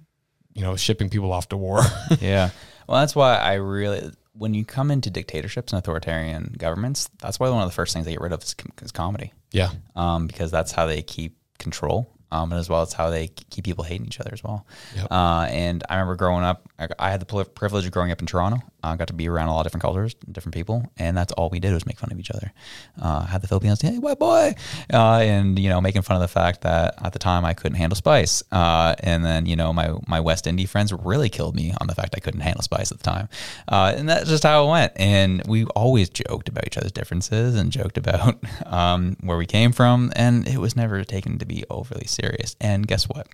[0.54, 1.82] you know, shipping people off to war.
[2.20, 2.50] yeah.
[2.88, 7.48] Well, that's why I really when you come into dictatorships and authoritarian governments, that's why
[7.48, 9.32] one of the first things they get rid of is, is comedy.
[9.52, 9.70] Yeah.
[9.94, 13.64] Um, because that's how they keep control um, and as well as how they keep
[13.64, 14.66] people hating each other as well.
[14.94, 15.08] Yep.
[15.10, 16.68] Uh, and I remember growing up,
[16.98, 18.58] I had the privilege of growing up in Toronto.
[18.86, 21.48] I got to be around a lot of different cultures, different people, and that's all
[21.50, 22.52] we did was make fun of each other.
[23.00, 24.54] Uh, had the Filipinos, hey, white boy,
[24.92, 27.76] uh, and you know, making fun of the fact that at the time I couldn't
[27.76, 31.74] handle spice, uh, and then you know, my my West Indie friends really killed me
[31.80, 33.28] on the fact I couldn't handle spice at the time,
[33.68, 34.92] uh, and that's just how it went.
[34.96, 39.72] And we always joked about each other's differences and joked about um, where we came
[39.72, 42.56] from, and it was never taken to be overly serious.
[42.60, 43.28] And guess what?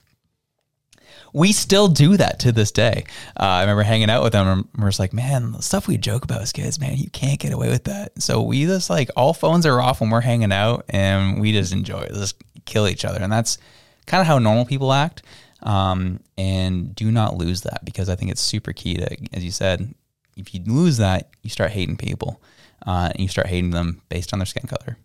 [1.33, 3.05] We still do that to this day.
[3.39, 5.97] Uh, I remember hanging out with them and we're just like, man, the stuff we
[5.97, 8.21] joke about as kids, man, you can't get away with that.
[8.21, 11.73] So we just like all phones are off when we're hanging out and we just
[11.73, 13.21] enjoy it, just kill each other.
[13.21, 13.59] And that's
[14.07, 15.23] kind of how normal people act.
[15.63, 19.53] Um, and do not lose that because I think it's super key to, as you
[19.53, 19.95] said,
[20.37, 22.43] if you lose that, you start hating people
[22.85, 24.99] uh, and you start hating them based on their skin color.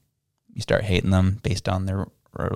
[0.54, 2.08] You start hating them based on their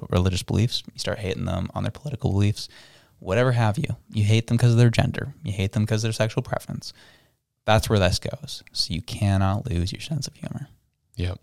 [0.10, 0.84] religious beliefs.
[0.92, 2.68] You start hating them on their political beliefs
[3.22, 3.96] whatever have you.
[4.12, 5.34] You hate them because of their gender.
[5.44, 6.92] You hate them because of their sexual preference.
[7.66, 8.64] That's where this goes.
[8.74, 10.68] So you cannot lose your sense of humor.
[11.16, 11.40] Yep.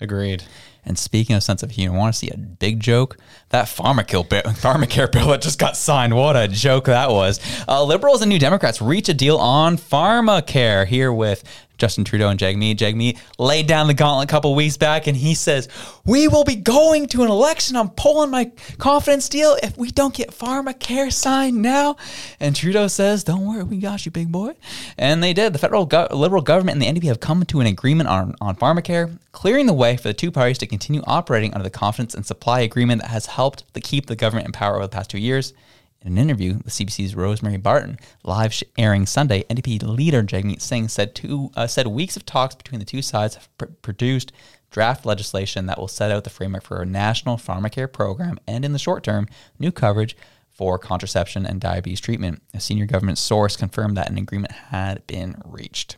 [0.00, 0.44] Agreed.
[0.84, 3.18] And speaking of sense of humor, want to see a big joke?
[3.50, 6.16] That pharmacare bill, pharmacare bill that just got signed.
[6.16, 7.40] What a joke that was.
[7.68, 11.44] Uh, liberals and New Democrats reach a deal on pharmacare here with
[11.78, 12.76] Justin Trudeau and Jagmeet.
[12.76, 15.68] Jagmeet laid down the gauntlet a couple weeks back and he says,
[16.04, 17.76] We will be going to an election.
[17.76, 21.96] I'm pulling my confidence deal if we don't get pharmacare signed now.
[22.40, 24.54] And Trudeau says, Don't worry, we got you, big boy.
[24.98, 25.52] And they did.
[25.52, 28.56] The federal go- Liberal government and the NDP have come to an agreement on, on
[28.56, 32.26] pharmacare, clearing the way for the two parties to continue operating under the confidence and
[32.26, 35.18] supply agreement that has helped to keep the government in power over the past two
[35.18, 35.54] years.
[36.02, 41.14] In an interview with CBC's Rosemary Barton, live airing Sunday, NDP leader Jagmeet Singh said
[41.14, 44.32] two uh, said weeks of talks between the two sides have pr- produced
[44.70, 48.72] draft legislation that will set out the framework for a national pharmacare program and, in
[48.72, 49.26] the short term,
[49.58, 50.16] new coverage
[50.48, 52.42] for contraception and diabetes treatment.
[52.54, 55.96] A senior government source confirmed that an agreement had been reached.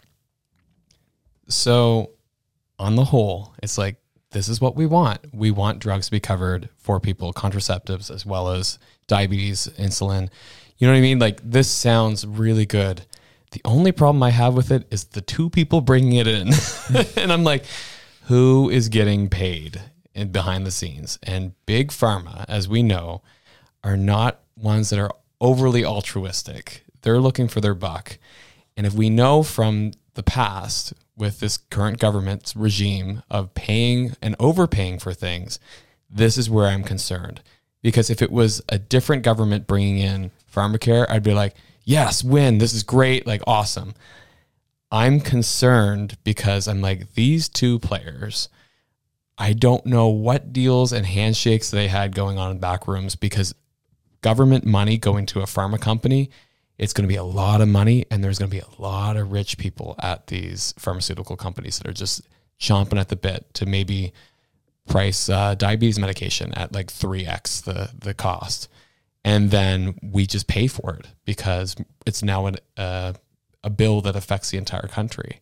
[1.46, 2.12] So,
[2.78, 3.96] on the whole, it's like
[4.32, 5.20] this is what we want.
[5.32, 10.28] We want drugs to be covered for people, contraceptives as well as diabetes, insulin.
[10.78, 11.18] You know what I mean?
[11.18, 13.04] Like this sounds really good.
[13.52, 16.50] The only problem I have with it is the two people bringing it in.
[17.16, 17.64] and I'm like,
[18.24, 19.80] who is getting paid
[20.14, 21.18] in behind the scenes?
[21.22, 23.22] And big pharma, as we know,
[23.82, 25.10] are not ones that are
[25.40, 26.84] overly altruistic.
[27.02, 28.18] They're looking for their buck.
[28.76, 34.34] And if we know from the past with this current government's regime of paying and
[34.40, 35.60] overpaying for things,
[36.08, 37.42] this is where I'm concerned.
[37.82, 41.54] Because if it was a different government bringing in pharmacare, I'd be like,
[41.84, 42.58] yes, win.
[42.58, 43.26] This is great.
[43.26, 43.94] Like, awesome.
[44.90, 48.48] I'm concerned because I'm like, these two players,
[49.38, 53.54] I don't know what deals and handshakes they had going on in back rooms because
[54.20, 56.30] government money going to a pharma company,
[56.80, 59.14] it's going to be a lot of money and there's going to be a lot
[59.14, 62.26] of rich people at these pharmaceutical companies that are just
[62.58, 64.14] chomping at the bit to maybe
[64.88, 68.68] price uh, diabetes medication at like 3x the the cost.
[69.22, 71.76] And then we just pay for it because
[72.06, 73.12] it's now an, uh,
[73.62, 75.38] a bill that affects the entire country.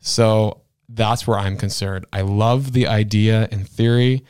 [0.00, 2.06] So that's where i'm concerned.
[2.12, 4.24] I love the idea in theory.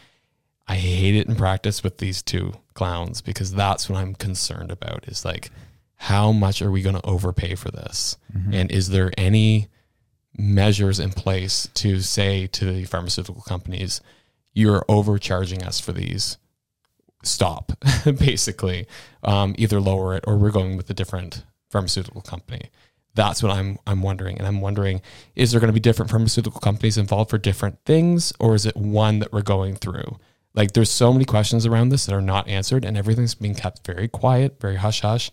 [0.68, 5.08] I hate it in practice with these two clowns because that's what i'm concerned about
[5.08, 5.50] is like
[6.06, 8.54] how much are we going to overpay for this Mhm.
[8.54, 9.68] and is there any
[10.36, 14.00] measures in place to say to the pharmaceutical companies,
[14.54, 16.38] you're overcharging us for these.
[17.22, 17.72] Stop,
[18.04, 18.86] basically.
[19.22, 22.70] Um, either lower it or we're going with a different pharmaceutical company.
[23.14, 24.38] That's what I'm I'm wondering.
[24.38, 25.02] And I'm wondering,
[25.36, 28.76] is there going to be different pharmaceutical companies involved for different things, or is it
[28.76, 30.18] one that we're going through?
[30.54, 33.86] Like there's so many questions around this that are not answered and everything's being kept
[33.86, 35.30] very quiet, very hush hush,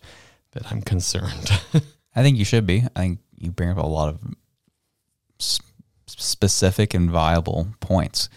[0.52, 1.50] that I'm concerned.
[2.14, 2.84] I think you should be.
[2.96, 4.20] I think you bring up a lot of
[5.38, 5.60] s-
[6.06, 8.28] specific and viable points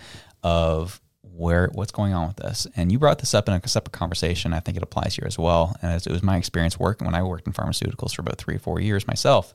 [0.44, 2.68] of where what's going on with this.
[2.76, 4.54] And you brought this up in a separate conversation.
[4.54, 5.76] I think it applies here as well.
[5.82, 8.60] And it was my experience working when I worked in pharmaceuticals for about three or
[8.60, 9.54] four years myself.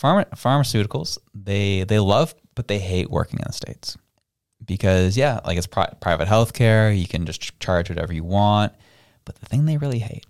[0.00, 3.96] Pharma, pharmaceuticals, they they love but they hate working in the states
[4.64, 6.98] because yeah, like it's pri- private healthcare.
[6.98, 8.72] You can just charge whatever you want.
[9.24, 10.26] But the thing they really hate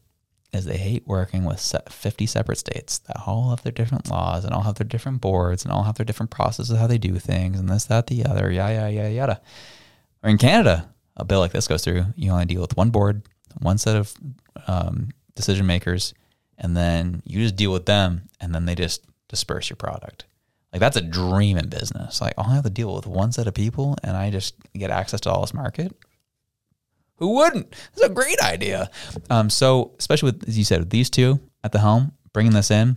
[0.56, 4.52] is they hate working with 50 separate states that all have their different laws and
[4.52, 7.18] all have their different boards and all have their different processes of how they do
[7.18, 9.40] things and this, that, the other, yada, yada, yada, yada.
[10.22, 13.22] Or in Canada, a bill like this goes through, you only deal with one board,
[13.60, 14.14] one set of
[14.66, 16.14] um, decision makers,
[16.58, 20.24] and then you just deal with them and then they just disperse your product.
[20.72, 22.20] Like that's a dream in business.
[22.20, 25.20] Like I'll have to deal with one set of people and I just get access
[25.22, 25.94] to all this market.
[27.16, 27.74] Who wouldn't?
[27.92, 28.90] It's a great idea.
[29.30, 32.70] Um, so, especially with, as you said, with these two at the helm, bringing this
[32.70, 32.96] in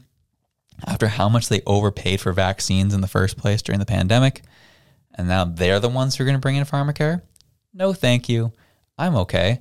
[0.88, 4.42] after how much they overpaid for vaccines in the first place during the pandemic,
[5.16, 7.22] and now they're the ones who are going to bring in pharmacare.
[7.74, 8.52] No, thank you.
[8.98, 9.60] I'm okay.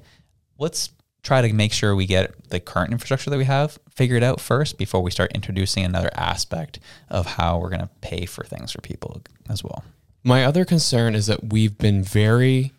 [0.58, 0.90] Let's
[1.22, 4.78] try to make sure we get the current infrastructure that we have figured out first
[4.78, 6.78] before we start introducing another aspect
[7.08, 9.84] of how we're going to pay for things for people as well.
[10.24, 12.72] My other concern is that we've been very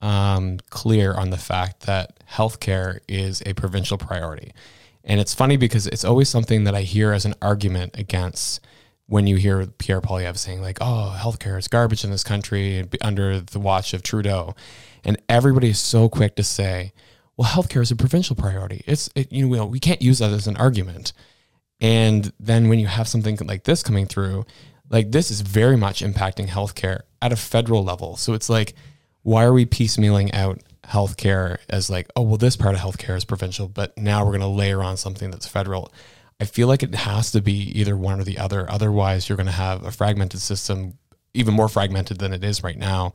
[0.00, 4.52] um, clear on the fact that healthcare is a provincial priority.
[5.04, 8.60] And it's funny because it's always something that I hear as an argument against
[9.06, 13.40] when you hear Pierre Poilievre saying, like, oh, healthcare is garbage in this country under
[13.40, 14.54] the watch of Trudeau.
[15.04, 16.92] And everybody is so quick to say,
[17.36, 18.82] well, healthcare is a provincial priority.
[18.86, 21.12] It's, it, you know, we can't use that as an argument.
[21.80, 24.44] And then when you have something like this coming through,
[24.90, 28.16] like this is very much impacting healthcare at a federal level.
[28.16, 28.74] So it's like,
[29.26, 33.24] why are we piecemealing out healthcare as like, oh, well, this part of healthcare is
[33.24, 35.92] provincial, but now we're going to layer on something that's federal?
[36.38, 38.70] I feel like it has to be either one or the other.
[38.70, 40.96] Otherwise, you're going to have a fragmented system,
[41.34, 43.14] even more fragmented than it is right now,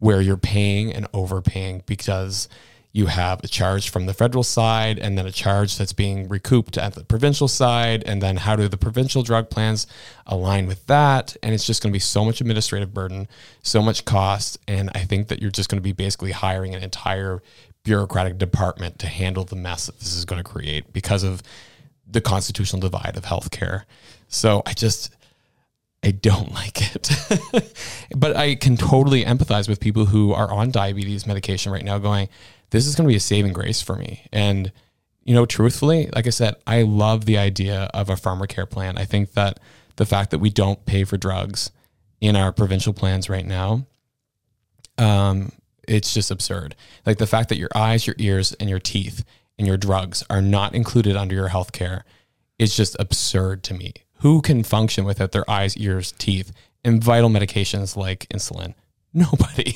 [0.00, 2.48] where you're paying and overpaying because
[2.92, 6.78] you have a charge from the federal side and then a charge that's being recouped
[6.78, 8.02] at the provincial side.
[8.06, 9.86] And then how do the provincial drug plans
[10.26, 11.36] align with that?
[11.42, 13.28] And it's just going to be so much administrative burden,
[13.62, 14.58] so much cost.
[14.66, 17.42] And I think that you're just going to be basically hiring an entire
[17.84, 21.42] bureaucratic department to handle the mess that this is going to create because of
[22.06, 23.84] the constitutional divide of healthcare.
[24.28, 25.14] So I just,
[26.02, 27.10] I don't like it.
[28.16, 32.28] but I can totally empathize with people who are on diabetes medication right now going,
[32.70, 34.26] this is going to be a saving grace for me.
[34.32, 34.72] And,
[35.24, 38.98] you know, truthfully, like I said, I love the idea of a pharmacare plan.
[38.98, 39.60] I think that
[39.96, 41.70] the fact that we don't pay for drugs
[42.20, 43.86] in our provincial plans right now,
[44.96, 45.52] um,
[45.86, 46.76] it's just absurd.
[47.06, 49.24] Like the fact that your eyes, your ears, and your teeth
[49.58, 52.04] and your drugs are not included under your health care
[52.58, 53.94] is just absurd to me.
[54.20, 56.52] Who can function without their eyes, ears, teeth,
[56.84, 58.74] and vital medications like insulin?
[59.14, 59.74] Nobody.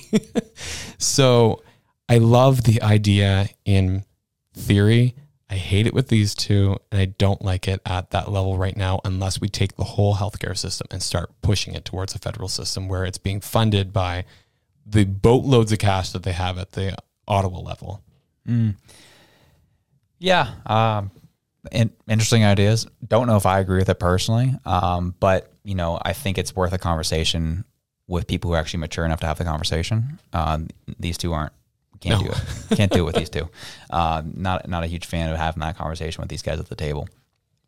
[0.99, 1.63] so
[2.09, 4.05] I love the idea in
[4.55, 5.15] theory.
[5.49, 8.77] I hate it with these two, and I don't like it at that level right
[8.77, 12.49] now unless we take the whole healthcare system and start pushing it towards a federal
[12.49, 14.25] system where it's being funded by
[14.87, 16.97] the boatloads of cash that they have at the
[17.29, 18.03] Ottawa level.
[18.49, 18.77] Mm.
[20.19, 20.55] Yeah.
[20.67, 21.11] Um,
[21.71, 22.87] in, interesting ideas.
[23.07, 26.57] Don't know if I agree with it personally, um, but you know, I think it's
[26.57, 27.65] worth a conversation
[28.09, 30.19] with people who are actually mature enough to have the conversation.
[30.33, 31.53] Um, these two aren't
[32.03, 32.27] Can't No.
[32.29, 32.77] do it.
[32.77, 33.49] Can't do it with these two.
[33.91, 36.75] Uh, not not a huge fan of having that conversation with these guys at the
[36.75, 37.07] table.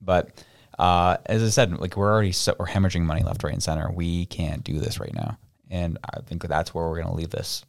[0.00, 0.42] But
[0.78, 3.90] uh, as I said, like we're already so, we're hemorrhaging money left, right, and center.
[3.92, 5.36] We can't do this right now,
[5.70, 7.62] and I think that's where we're going to leave this.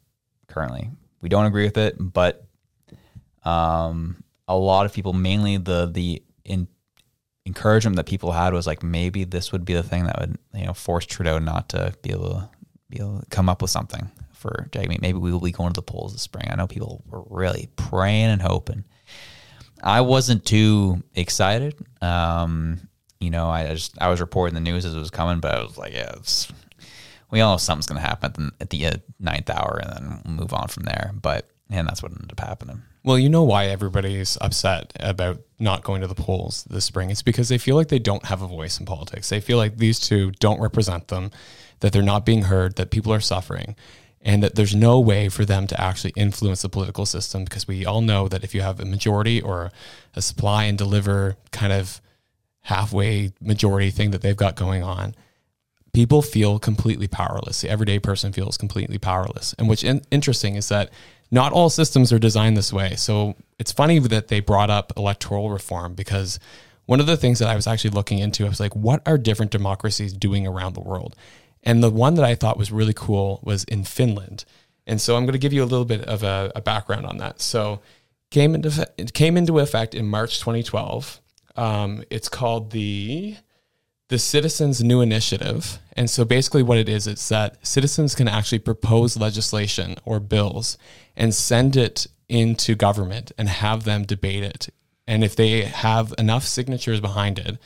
[0.48, 0.88] Currently,
[1.20, 2.46] we don't agree with it, but
[3.44, 6.66] um, a lot of people, mainly the the in,
[7.44, 10.64] encouragement that people had was like maybe this would be the thing that would you
[10.66, 12.48] know force Trudeau not to be able to
[12.90, 15.00] be able to come up with something for Jagmeet.
[15.00, 16.48] Maybe we will be going to the polls this spring.
[16.50, 18.84] I know people were really praying and hoping.
[19.82, 21.74] I wasn't too excited.
[22.00, 22.88] Um,
[23.20, 25.62] you know, I just I was reporting the news as it was coming, but I
[25.62, 26.14] was like, yeah,
[27.30, 30.22] we all know something's going to happen at the, at the uh, ninth hour, and
[30.24, 31.12] then move on from there.
[31.20, 32.82] But and that's what ended up happening.
[33.04, 37.10] Well, you know why everybody's upset about not going to the polls this spring?
[37.10, 39.28] It's because they feel like they don't have a voice in politics.
[39.28, 41.30] They feel like these two don't represent them,
[41.80, 43.76] that they're not being heard, that people are suffering,
[44.26, 47.86] and that there's no way for them to actually influence the political system because we
[47.86, 49.70] all know that if you have a majority or
[50.16, 52.02] a supply and deliver kind of
[52.62, 55.14] halfway majority thing that they've got going on,
[55.92, 57.60] people feel completely powerless.
[57.60, 59.54] The everyday person feels completely powerless.
[59.60, 60.90] And what's in- interesting is that
[61.30, 62.96] not all systems are designed this way.
[62.96, 66.40] So it's funny that they brought up electoral reform because
[66.86, 69.18] one of the things that I was actually looking into, I was like, what are
[69.18, 71.14] different democracies doing around the world?
[71.66, 74.44] And the one that I thought was really cool was in Finland.
[74.86, 77.18] And so I'm going to give you a little bit of a, a background on
[77.18, 77.40] that.
[77.40, 77.80] So
[78.30, 81.20] came into it came into effect in March 2012.
[81.56, 83.36] Um, it's called the
[84.08, 85.80] the Citizens New Initiative.
[85.94, 90.78] And so basically what it is, it's that citizens can actually propose legislation or bills
[91.16, 94.68] and send it into government and have them debate it.
[95.08, 97.58] And if they have enough signatures behind it,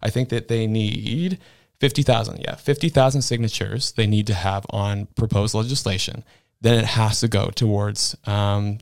[0.00, 1.40] I think that they need
[1.80, 6.24] 50,000, yeah, 50,000 signatures they need to have on proposed legislation.
[6.60, 8.78] Then it has to go towards um,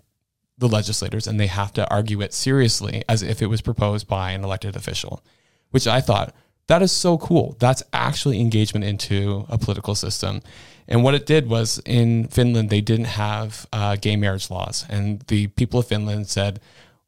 [0.59, 4.31] the legislators and they have to argue it seriously as if it was proposed by
[4.31, 5.23] an elected official,
[5.71, 6.35] which I thought
[6.69, 7.57] that is so cool.
[7.59, 10.43] That's actually engagement into a political system.
[10.89, 14.87] And what it did was in Finland, they didn't have uh, gay marriage laws.
[14.89, 16.61] And the people of Finland said,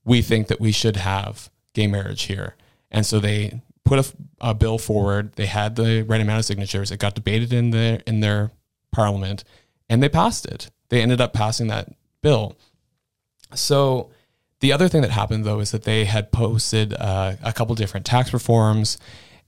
[0.05, 2.57] we think that we should have gay marriage here.
[2.91, 5.33] And so they put a, a bill forward.
[5.37, 6.91] They had the right amount of signatures.
[6.91, 8.51] It got debated in, the, in their
[8.93, 9.45] parliament
[9.89, 10.71] and they passed it.
[10.91, 12.57] They ended up passing that bill.
[13.55, 14.11] So
[14.61, 18.07] the other thing that happened though is that they had posted uh, a couple different
[18.07, 18.99] tax reforms,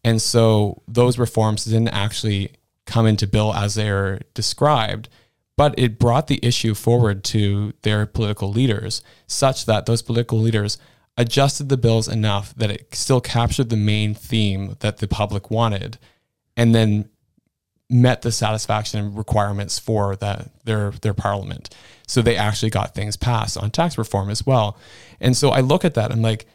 [0.02, 2.52] and so those reforms didn't actually
[2.86, 5.08] come into bill as they are described,
[5.56, 10.78] but it brought the issue forward to their political leaders, such that those political leaders
[11.20, 15.98] adjusted the bills enough that it still captured the main theme that the public wanted,
[16.56, 17.10] and then
[17.90, 21.68] met the satisfaction requirements for that their their parliament.
[22.06, 24.78] So they actually got things passed on tax reform as well.
[25.20, 26.46] And so I look at that and like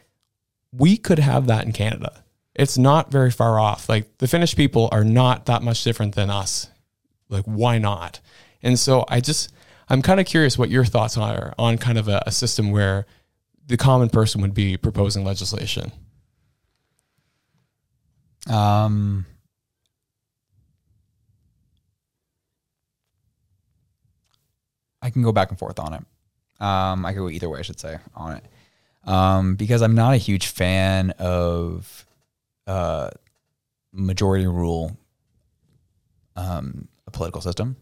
[0.72, 2.24] we could have that in Canada.
[2.54, 3.88] It's not very far off.
[3.88, 6.68] Like the Finnish people are not that much different than us.
[7.28, 8.20] Like why not?
[8.62, 9.52] And so I just
[9.88, 13.06] I'm kind of curious what your thoughts are on kind of a, a system where
[13.66, 15.92] the common person would be proposing legislation.
[18.48, 19.26] Um,
[25.02, 26.04] I can go back and forth on it.
[26.60, 28.44] Um, I could go either way, I should say, on it.
[29.04, 32.06] Um, because I'm not a huge fan of
[32.66, 33.10] uh,
[33.92, 34.96] majority rule
[36.36, 37.76] um, a political system.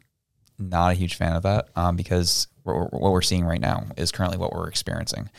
[0.58, 4.12] Not a huge fan of that um, because what what we're seeing right now is
[4.12, 5.30] currently what we're experiencing.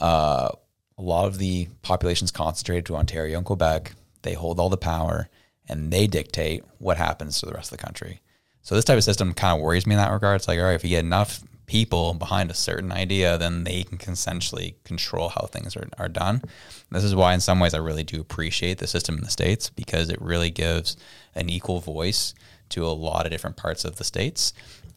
[0.00, 0.50] Uh,
[0.96, 3.94] a lot of the population's concentrated to Ontario and Quebec.
[4.22, 5.28] They hold all the power
[5.68, 8.20] and they dictate what happens to the rest of the country.
[8.62, 10.36] So this type of system kind of worries me in that regard.
[10.36, 13.84] It's like, all right, if you get enough people behind a certain idea, then they
[13.84, 16.42] can essentially control how things are, are done.
[16.90, 19.70] This is why, in some ways, I really do appreciate the system in the States
[19.70, 20.96] because it really gives
[21.34, 22.34] an equal voice
[22.70, 24.52] to a lot of different parts of the states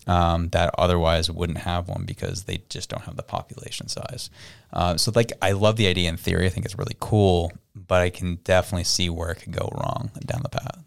[0.08, 4.30] um, that otherwise wouldn't have one because they just don't have the population size.
[4.74, 6.46] Uh, so, like, I love the idea in theory.
[6.46, 10.12] I think it's really cool, but I can definitely see where it could go wrong
[10.26, 10.84] down the path.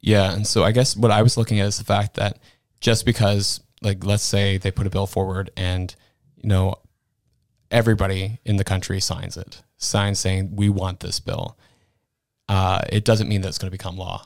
[0.00, 2.38] Yeah, and so I guess what I was looking at is the fact that
[2.80, 5.94] just because, like, let's say they put a bill forward and
[6.36, 6.76] you know
[7.70, 11.58] everybody in the country signs it, signs saying we want this bill,
[12.48, 14.24] uh, it doesn't mean that it's going to become law.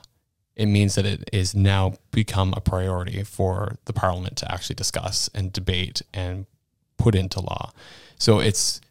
[0.55, 5.29] It means that it is now become a priority for the parliament to actually discuss
[5.33, 6.45] and debate and
[6.97, 7.71] put into law.
[8.17, 8.81] So it's,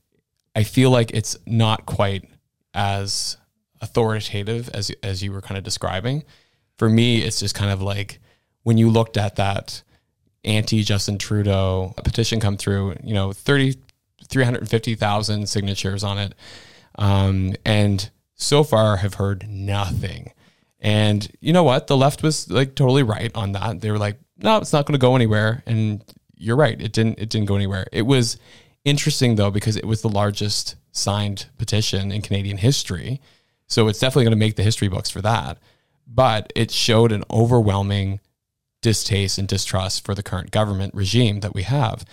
[0.56, 2.28] I feel like it's not quite
[2.74, 3.36] as
[3.82, 6.22] authoritative as as you were kind of describing
[6.80, 8.20] for me, it's just kind of like
[8.62, 9.82] when you looked at that
[10.44, 13.76] anti Justin Trudeau petition come through, you know, 30,
[14.26, 16.34] 350,000 signatures on it.
[16.94, 20.32] Um, and so far have heard nothing.
[20.80, 21.86] And you know what?
[21.86, 23.80] The left was like totally right on that.
[23.80, 25.62] They were like, no, it's not going to go anywhere.
[25.66, 26.02] And
[26.36, 26.80] you're right.
[26.80, 27.86] It didn't, it didn't go anywhere.
[27.92, 28.38] It was
[28.84, 33.20] interesting though, because it was the largest signed petition in Canadian history.
[33.66, 35.58] So it's definitely going to make the history books for that.
[36.06, 38.20] But it showed an overwhelming
[38.82, 42.04] distaste and distrust for the current government regime that we have.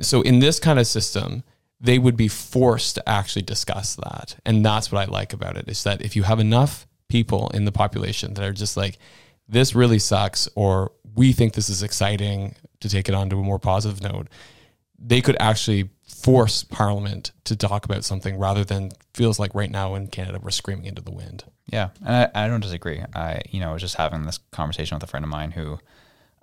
[0.00, 1.42] So in this kind of system,
[1.80, 4.36] they would be forced to actually discuss that.
[4.44, 7.64] And that's what I like about it is that if you have enough people in
[7.64, 8.98] the population that are just like,
[9.48, 13.42] this really sucks, or we think this is exciting to take it on to a
[13.42, 14.28] more positive note,
[14.98, 19.94] they could actually force Parliament to talk about something rather than feels like right now
[19.94, 21.44] in Canada we're screaming into the wind.
[21.66, 23.02] Yeah, I, I don't disagree.
[23.14, 25.78] I you know I was just having this conversation with a friend of mine who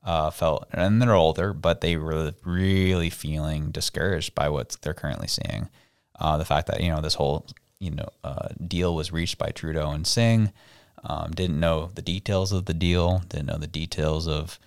[0.04, 5.28] uh, felt, and they're older, but they were really feeling discouraged by what they're currently
[5.28, 5.70] seeing.
[6.20, 7.48] Uh, the fact that you know this whole
[7.82, 10.54] you know uh, deal was reached by Trudeau and Singh,
[11.04, 14.60] um, didn't know the details of the deal, didn't know the details of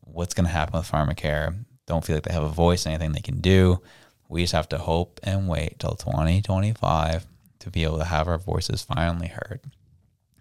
[0.00, 1.64] what's going to happen with pharmacare.
[1.86, 3.82] Don't feel like they have a voice, anything they can do.
[4.28, 7.26] We just have to hope and wait till 2025
[7.58, 9.60] to be able to have our voices finally heard.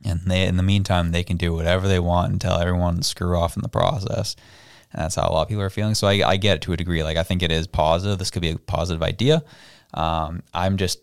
[0.05, 3.03] And they, in the meantime, they can do whatever they want and tell everyone to
[3.03, 4.35] screw off in the process.
[4.93, 5.95] And that's how a lot of people are feeling.
[5.95, 7.03] So I, I get it to a degree.
[7.03, 8.19] Like I think it is positive.
[8.19, 9.43] This could be a positive idea.
[9.93, 10.99] Um, I'm just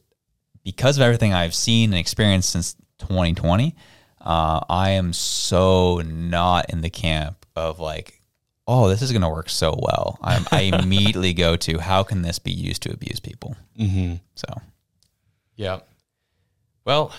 [0.66, 3.76] because of everything I've seen and experienced since 2020.
[4.20, 8.20] Uh, I am so not in the camp of like,
[8.66, 10.18] oh, this is going to work so well.
[10.20, 13.54] I'm, I immediately go to how can this be used to abuse people.
[13.78, 14.16] Mm-hmm.
[14.34, 14.48] So,
[15.54, 15.78] yeah.
[16.84, 17.12] Well,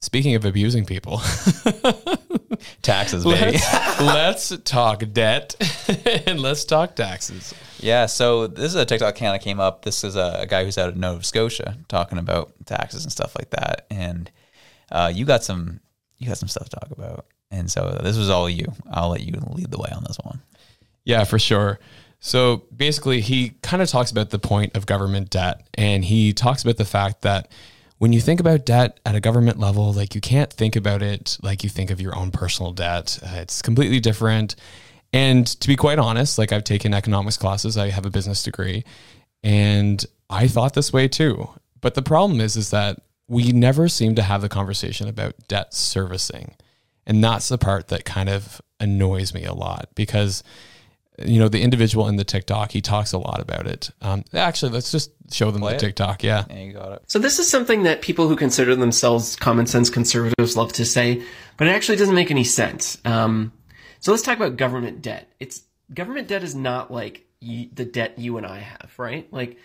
[0.00, 1.18] speaking of abusing people,
[2.82, 3.58] taxes, baby.
[3.58, 5.54] Let's, let's talk debt
[6.26, 7.54] and let's talk taxes.
[7.78, 9.84] Yeah, so this is a TikTok account that came up.
[9.84, 13.34] This is a, a, guy who's out of Nova Scotia talking about taxes and stuff
[13.36, 13.86] like that.
[13.90, 14.30] And
[14.90, 15.80] uh, you got some
[16.18, 17.26] you got some stuff to talk about.
[17.50, 18.72] And so this was all you.
[18.90, 20.40] I'll let you lead the way on this one.
[21.04, 21.80] Yeah, for sure.
[22.20, 26.62] So basically, he kind of talks about the point of government debt, and he talks
[26.62, 27.50] about the fact that
[28.02, 31.38] when you think about debt at a government level, like you can't think about it
[31.40, 33.16] like you think of your own personal debt.
[33.22, 34.56] Uh, it's completely different.
[35.12, 38.82] And to be quite honest, like I've taken economics classes, I have a business degree,
[39.44, 41.48] and I thought this way too.
[41.80, 42.98] But the problem is, is that
[43.28, 46.56] we never seem to have the conversation about debt servicing.
[47.06, 50.42] And that's the part that kind of annoys me a lot because,
[51.26, 53.90] you know, the individual in the TikTok, he talks a lot about it.
[54.00, 55.80] Um, actually, let's just show them Play the it.
[55.80, 56.22] TikTok.
[56.22, 56.44] Yeah.
[56.50, 57.02] Yeah, you got it.
[57.06, 61.22] So this is something that people who consider themselves common sense conservatives love to say,
[61.56, 62.98] but it actually doesn't make any sense.
[63.04, 63.52] Um,
[64.00, 65.32] so let's talk about government debt.
[65.40, 65.62] It's
[65.92, 69.32] government debt is not like y the debt you and I have, right?
[69.32, 69.58] Like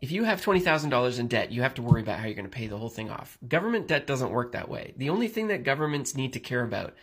[0.00, 2.50] if you have $20,000 in debt, you have to worry about how you're going to
[2.50, 3.36] pay the whole thing off.
[3.46, 4.94] Government debt doesn't work that way.
[4.96, 6.94] The only thing that governments need to care about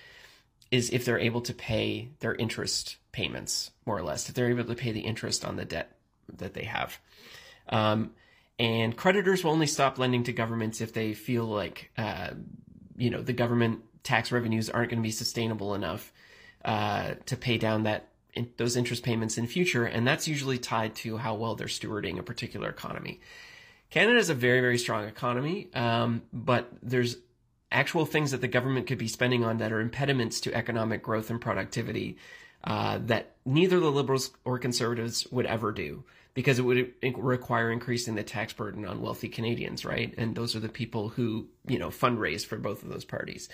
[0.72, 4.64] is if they're able to pay their interest payments, more or less, if they're able
[4.64, 5.98] to pay the interest on the debt
[6.38, 7.00] that they have.
[7.68, 8.12] Um,
[8.60, 12.30] and creditors will only stop lending to governments if they feel like, uh,
[12.96, 16.14] you know, the government tax revenues aren't going to be sustainable enough
[16.64, 20.94] uh, to pay down that in, those interest payments in future, and that's usually tied
[20.98, 23.20] to how well they're stewarding a particular economy.
[23.90, 27.18] Canada is a very very strong economy, um, but there's
[27.72, 31.30] actual things that the government could be spending on that are impediments to economic growth
[31.30, 32.18] and productivity
[32.64, 36.04] uh, that neither the liberals or conservatives would ever do
[36.34, 40.14] because it would require increasing the tax burden on wealthy Canadians, right?
[40.18, 43.50] And those are the people who you know fundraise for both of those parties.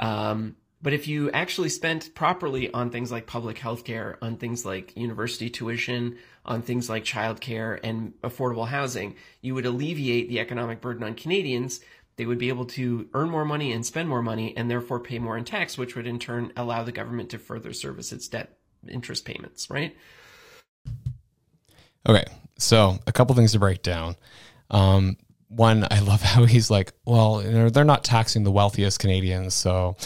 [0.00, 4.64] Um, but if you actually spent properly on things like public health care, on things
[4.64, 10.80] like university tuition, on things like childcare and affordable housing, you would alleviate the economic
[10.80, 11.80] burden on Canadians.
[12.16, 15.18] They would be able to earn more money and spend more money and therefore pay
[15.18, 18.56] more in tax, which would in turn allow the government to further service its debt
[18.88, 19.94] interest payments, right?
[22.08, 22.24] Okay.
[22.58, 24.16] So a couple things to break down.
[24.70, 25.16] Um,
[25.48, 29.54] one, I love how he's like, well, you know, they're not taxing the wealthiest Canadians,
[29.54, 29.96] so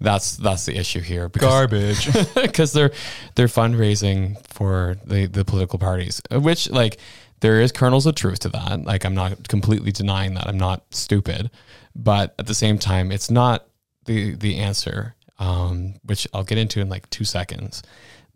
[0.00, 1.28] that's that's the issue here.
[1.28, 2.08] Garbage.
[2.34, 2.92] because they're
[3.34, 6.98] they're fundraising for the the political parties, which like
[7.44, 8.84] there is kernels of truth to that.
[8.84, 10.48] Like I'm not completely denying that.
[10.48, 11.50] I'm not stupid,
[11.94, 13.66] but at the same time, it's not
[14.06, 17.82] the the answer, um, which I'll get into in like two seconds.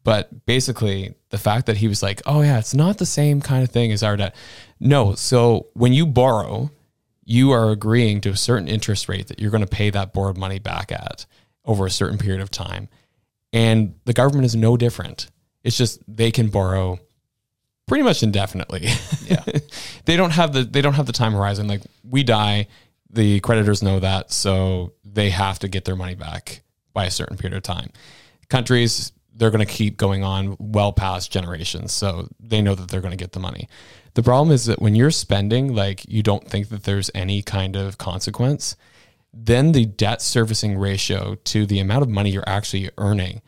[0.04, 3.62] But basically, the fact that he was like, "Oh yeah, it's not the same kind
[3.62, 4.36] of thing as our debt."
[4.78, 5.14] No.
[5.14, 6.70] So when you borrow,
[7.24, 10.36] you are agreeing to a certain interest rate that you're going to pay that borrowed
[10.36, 11.24] money back at
[11.64, 12.90] over a certain period of time.
[13.54, 15.28] And the government is no different.
[15.64, 17.00] It's just they can borrow
[17.88, 18.88] pretty much indefinitely.
[19.26, 19.42] Yeah.
[20.04, 21.66] they don't have the they don't have the time horizon.
[21.66, 22.68] Like we die,
[23.10, 26.62] the creditors know that, so they have to get their money back
[26.92, 27.90] by a certain period of time.
[28.48, 33.00] Countries, they're going to keep going on well past generations, so they know that they're
[33.00, 33.68] going to get the money.
[34.14, 37.76] The problem is that when you're spending like you don't think that there's any kind
[37.76, 38.76] of consequence,
[39.32, 43.42] then the debt servicing ratio to the amount of money you're actually earning,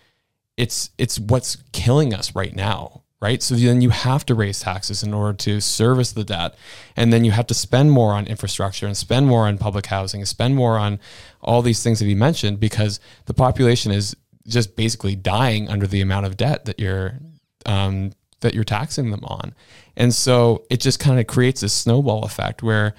[0.56, 3.42] it's it's what's killing us right now right?
[3.42, 6.54] So then you have to raise taxes in order to service the debt.
[6.96, 10.20] And then you have to spend more on infrastructure and spend more on public housing
[10.20, 10.98] and spend more on
[11.42, 14.16] all these things that you mentioned because the population is
[14.46, 17.18] just basically dying under the amount of debt that you're
[17.66, 19.54] um, that you're taxing them on.
[19.96, 22.94] And so it just kind of creates this snowball effect where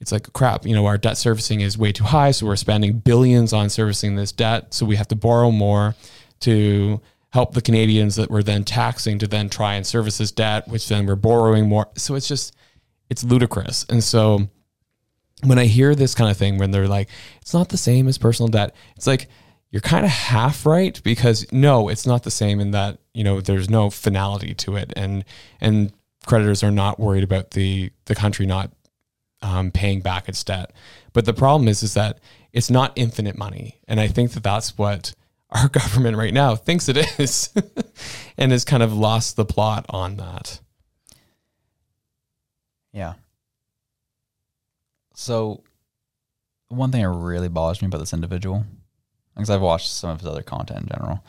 [0.00, 2.98] it's like crap, you know, our debt servicing is way too high, so we're spending
[2.98, 5.94] billions on servicing this debt, so we have to borrow more
[6.40, 7.00] to
[7.36, 10.88] help the Canadians that we're then taxing to then try and service this debt, which
[10.88, 11.86] then we're borrowing more.
[11.94, 12.56] So it's just,
[13.10, 13.84] it's ludicrous.
[13.90, 14.48] And so
[15.44, 17.10] when I hear this kind of thing, when they're like,
[17.42, 19.28] it's not the same as personal debt, it's like,
[19.70, 23.42] you're kind of half right because no, it's not the same in that, you know,
[23.42, 24.94] there's no finality to it.
[24.96, 25.22] And,
[25.60, 25.92] and
[26.26, 28.72] creditors are not worried about the, the country not
[29.42, 30.72] um, paying back its debt.
[31.12, 32.18] But the problem is, is that
[32.54, 33.78] it's not infinite money.
[33.86, 35.12] And I think that that's what,
[35.50, 37.50] our government right now thinks it is
[38.38, 40.60] and has kind of lost the plot on that.
[42.92, 43.14] Yeah.
[45.14, 45.62] So,
[46.68, 48.64] one thing that really bothers me about this individual,
[49.34, 51.24] because I've watched some of his other content in general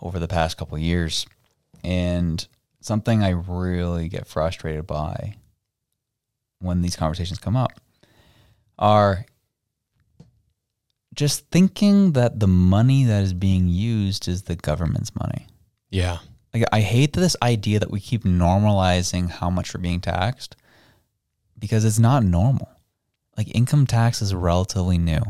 [0.00, 1.26] over the past couple years,
[1.82, 2.46] and
[2.80, 5.34] something I really get frustrated by
[6.60, 7.72] when these conversations come up
[8.78, 9.26] are
[11.18, 15.48] just thinking that the money that is being used is the government's money.
[15.90, 16.18] Yeah.
[16.54, 20.54] Like I hate this idea that we keep normalizing how much we're being taxed
[21.58, 22.70] because it's not normal.
[23.36, 25.20] Like income tax is relatively new.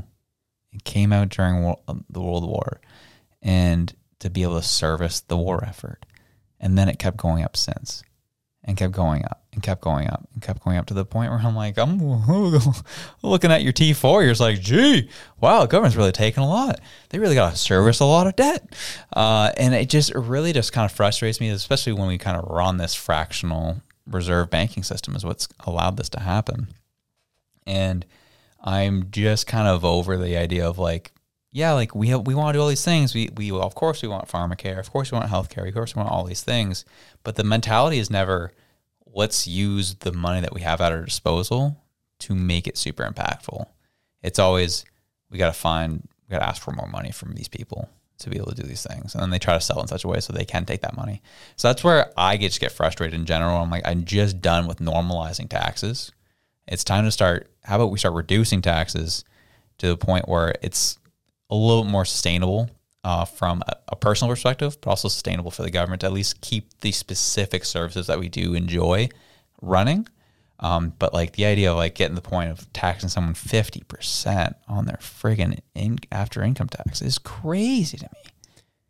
[0.73, 2.83] It came out during um, the World War
[3.41, 6.05] and to be able to service the war effort.
[6.61, 8.03] And then it kept going up since
[8.63, 11.33] and kept going up and kept going up and kept going up to the point
[11.33, 11.99] where I'm like, I'm
[13.23, 14.23] looking at your T4.
[14.23, 16.79] You're just like, gee, wow, government's really taking a lot.
[17.09, 18.73] They really got to service a lot of debt.
[19.13, 22.45] Uh, and it just really just kind of frustrates me, especially when we kind of
[22.49, 26.69] run this fractional reserve banking system, is what's allowed this to happen.
[27.67, 28.07] And
[28.63, 31.11] I'm just kind of over the idea of like,
[31.51, 33.13] yeah, like we have, we want to do all these things.
[33.13, 34.79] We, we, of course, we want pharmacare.
[34.79, 35.67] Of course, we want healthcare.
[35.67, 36.85] Of course, we want all these things.
[37.25, 38.53] But the mentality is never,
[39.19, 41.77] let's use the money that we have at our disposal
[42.21, 43.67] to make it super impactful.
[44.23, 44.85] It's always,
[45.29, 47.89] we got to find, we got to ask for more money from these people
[48.19, 49.15] to be able to do these things.
[49.15, 50.97] And then they try to sell in such a way so they can take that
[50.97, 51.21] money.
[51.57, 53.61] So that's where I get just get frustrated in general.
[53.61, 56.13] I'm like, I'm just done with normalizing taxes.
[56.69, 57.51] It's time to start.
[57.65, 59.25] How about we start reducing taxes
[59.79, 60.97] to the point where it's
[61.51, 62.71] a little more sustainable
[63.05, 66.41] uh, from a, a, personal perspective, but also sustainable for the government to at least
[66.41, 69.09] keep the specific services that we do enjoy
[69.63, 70.09] running.
[70.61, 74.57] Um, but like the idea of like getting the point of taxing someone fifty percent
[74.67, 78.31] on their friggin' in, after income tax is crazy to me.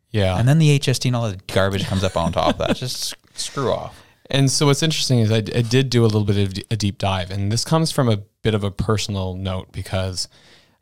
[0.09, 2.75] Yeah, and then the HST and all the garbage comes up on top of that.
[2.75, 4.03] Just screw off.
[4.31, 6.97] And so what's interesting is I, I did do a little bit of a deep
[6.97, 10.27] dive, and this comes from a bit of a personal note because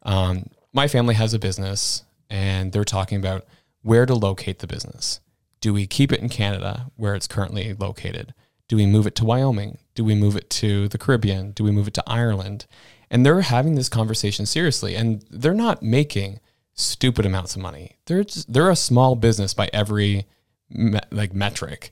[0.04, 3.46] um, my family has a business and they're talking about
[3.82, 5.20] where to locate the business.
[5.62, 8.34] Do we keep it in Canada where it's currently located?
[8.68, 9.78] Do we move it to Wyoming?
[9.96, 11.52] Do we move it to the Caribbean?
[11.52, 12.66] Do we move it to Ireland?
[13.10, 16.40] And they're having this conversation seriously and they're not making
[16.74, 17.98] stupid amounts of money.
[18.06, 20.26] They're just, they're a small business by every
[20.70, 21.92] me, like metric.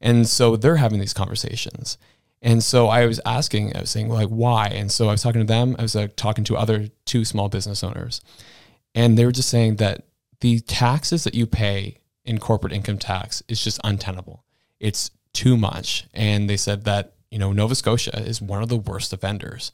[0.00, 1.96] And so they're having these conversations.
[2.42, 4.66] And so I was asking, I was saying like why?
[4.68, 7.48] And so I was talking to them, I was like, talking to other two small
[7.48, 8.20] business owners.
[8.96, 10.06] And they were just saying that
[10.40, 14.42] the taxes that you pay in corporate income tax is just untenable.
[14.80, 16.06] It's too much.
[16.14, 19.70] And they said that, you know, Nova Scotia is one of the worst offenders.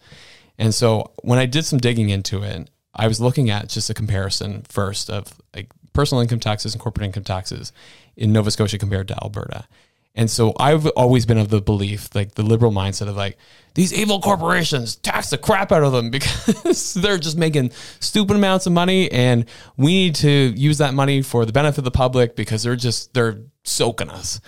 [0.59, 3.94] And so when I did some digging into it, I was looking at just a
[3.94, 7.73] comparison first of like personal income taxes and corporate income taxes
[8.16, 9.66] in Nova Scotia compared to Alberta.
[10.15, 13.39] And so I've always been of the belief, like the liberal mindset of like,
[13.75, 17.71] these evil corporations tax the crap out of them because they're just making
[18.01, 21.85] stupid amounts of money and we need to use that money for the benefit of
[21.85, 24.41] the public because they're just they're soaking us.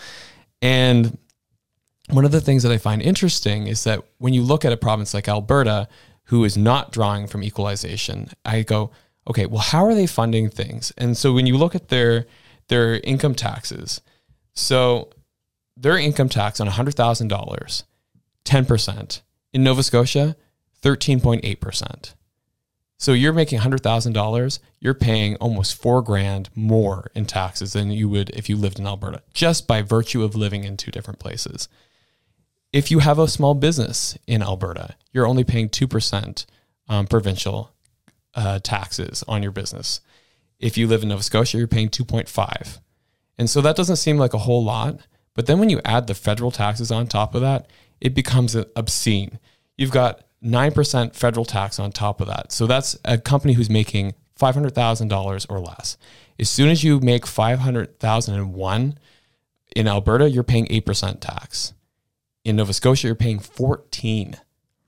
[0.60, 1.16] And
[2.10, 4.76] one of the things that I find interesting is that when you look at a
[4.76, 5.88] province like Alberta
[6.24, 8.90] who is not drawing from equalization, I go,
[9.28, 10.92] okay, well how are they funding things?
[10.98, 12.26] And so when you look at their
[12.68, 14.02] their income taxes,
[14.52, 15.10] So
[15.76, 17.82] their income tax on $100,000,
[18.44, 19.20] 10%.
[19.52, 20.36] In Nova Scotia,
[20.82, 22.14] 13.8%.
[22.96, 28.30] So you're making $100,000, you're paying almost four grand more in taxes than you would
[28.30, 31.68] if you lived in Alberta, just by virtue of living in two different places.
[32.72, 36.46] If you have a small business in Alberta, you're only paying 2%
[36.88, 37.72] um, provincial
[38.34, 40.00] uh, taxes on your business.
[40.58, 42.78] If you live in Nova Scotia, you're paying 2.5.
[43.38, 44.98] And so that doesn't seem like a whole lot,
[45.34, 47.68] but then when you add the federal taxes on top of that,
[48.00, 49.38] it becomes obscene.
[49.76, 52.52] You've got 9% federal tax on top of that.
[52.52, 55.96] So that's a company who's making $500,000 or less.
[56.38, 58.98] As soon as you make 500,001
[59.74, 61.72] in Alberta, you're paying 8% tax.
[62.44, 64.36] In Nova Scotia, you're paying 14.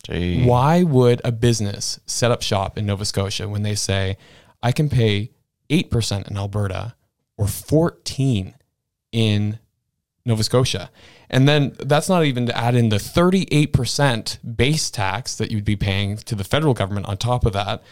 [0.05, 0.45] Gee.
[0.45, 4.19] Why would a business set up shop in Nova Scotia when they say
[4.63, 5.31] I can pay
[5.71, 6.95] 8% in Alberta
[7.37, 8.55] or 14
[9.13, 9.59] in
[10.27, 10.91] Nova Scotia?
[11.31, 15.77] And then that's not even to add in the 38% base tax that you'd be
[15.77, 17.83] paying to the federal government on top of that.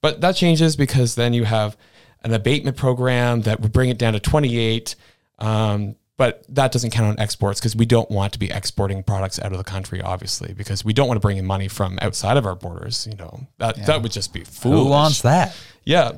[0.00, 1.76] But that changes because then you have
[2.22, 4.94] an abatement program that would bring it down to 28.
[5.38, 9.38] Um, but that doesn't count on exports because we don't want to be exporting products
[9.40, 12.36] out of the country, obviously, because we don't want to bring in money from outside
[12.36, 13.06] of our borders.
[13.10, 13.84] You know, that, Yeah.
[13.86, 14.78] that would just be foolish.
[14.78, 15.54] Who wants that?
[15.84, 16.12] Yeah.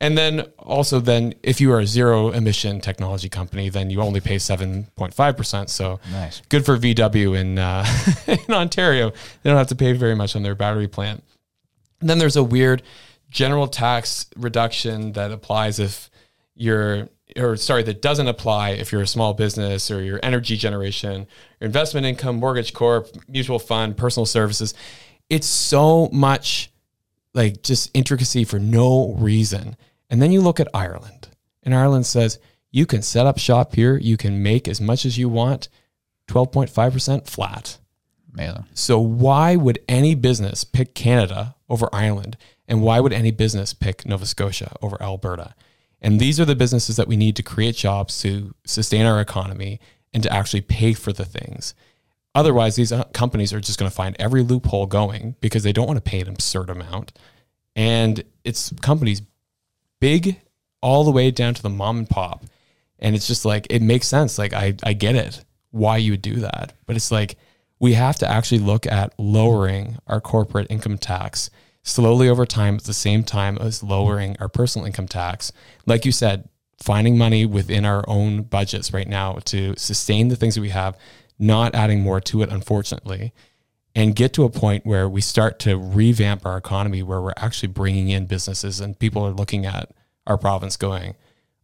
[0.00, 4.20] And then also then if you are a zero emission technology company, then you only
[4.20, 5.68] pay 7.5%.
[5.68, 6.40] So Nice.
[6.48, 7.84] good for VW in, uh,
[8.26, 9.10] in Ontario.
[9.10, 11.24] They don't have to pay very much on their battery plant.
[12.00, 12.82] And then there's a weird
[13.30, 16.10] general tax reduction that applies if
[16.54, 21.26] you're, or sorry, that doesn't apply if you're a small business or your energy generation,
[21.60, 24.74] your investment income, mortgage corp, mutual fund, personal services.
[25.28, 26.70] It's so much
[27.34, 29.76] like just intricacy for no reason.
[30.10, 31.28] And then you look at Ireland,
[31.62, 32.38] and Ireland says
[32.70, 35.68] you can set up shop here, you can make as much as you want,
[36.28, 37.78] 12.5% flat.
[38.32, 38.66] Amazing.
[38.74, 42.36] So why would any business pick Canada over Ireland?
[42.66, 45.54] And why would any business pick Nova Scotia over Alberta?
[46.00, 49.80] And these are the businesses that we need to create jobs to sustain our economy
[50.12, 51.74] and to actually pay for the things.
[52.34, 55.86] Otherwise, these uh, companies are just going to find every loophole going because they don't
[55.86, 57.12] want to pay an absurd amount.
[57.74, 59.22] And it's companies
[60.00, 60.40] big
[60.80, 62.44] all the way down to the mom and pop.
[62.98, 64.38] And it's just like, it makes sense.
[64.38, 66.72] Like, I, I get it why you would do that.
[66.86, 67.36] But it's like,
[67.78, 71.50] we have to actually look at lowering our corporate income tax
[71.84, 75.52] slowly over time at the same time as lowering our personal income tax.
[75.86, 76.48] Like you said,
[76.82, 80.96] finding money within our own budgets right now to sustain the things that we have,
[81.38, 83.32] not adding more to it, unfortunately,
[83.94, 87.68] and get to a point where we start to revamp our economy where we're actually
[87.68, 89.90] bringing in businesses and people are looking at
[90.26, 91.14] our province going,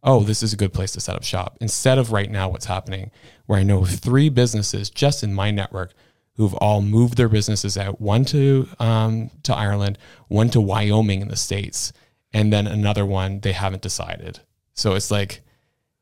[0.03, 1.57] oh, this is a good place to set up shop.
[1.61, 3.11] Instead of right now, what's happening,
[3.45, 5.93] where I know three businesses just in my network
[6.35, 9.97] who've all moved their businesses out one to um, to Ireland,
[10.27, 11.93] one to Wyoming in the states,
[12.33, 14.41] and then another one they haven't decided.
[14.73, 15.41] So it's like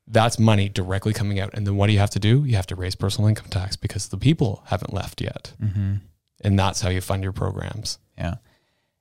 [0.06, 1.54] that's money directly coming out.
[1.54, 2.44] And then what do you have to do?
[2.44, 5.52] You have to raise personal income tax because the people haven't left yet.
[5.62, 6.00] Mhm.
[6.44, 7.98] And that's how you fund your programs.
[8.18, 8.36] Yeah.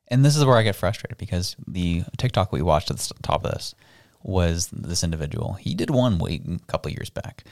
[0.08, 3.46] And this is where I get frustrated because the TikTok we watched at the top
[3.46, 3.76] of this
[4.24, 5.54] was this individual.
[5.54, 7.44] He did one week a couple years back.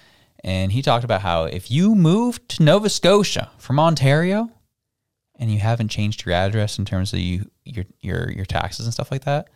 [0.43, 4.49] And he talked about how if you moved to Nova Scotia from Ontario
[5.37, 8.93] and you haven't changed your address in terms of you your your your taxes and
[8.93, 9.49] stuff like that,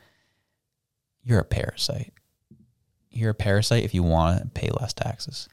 [1.23, 2.13] you're a parasite.
[3.09, 5.47] You're a parasite if you want to pay less taxes.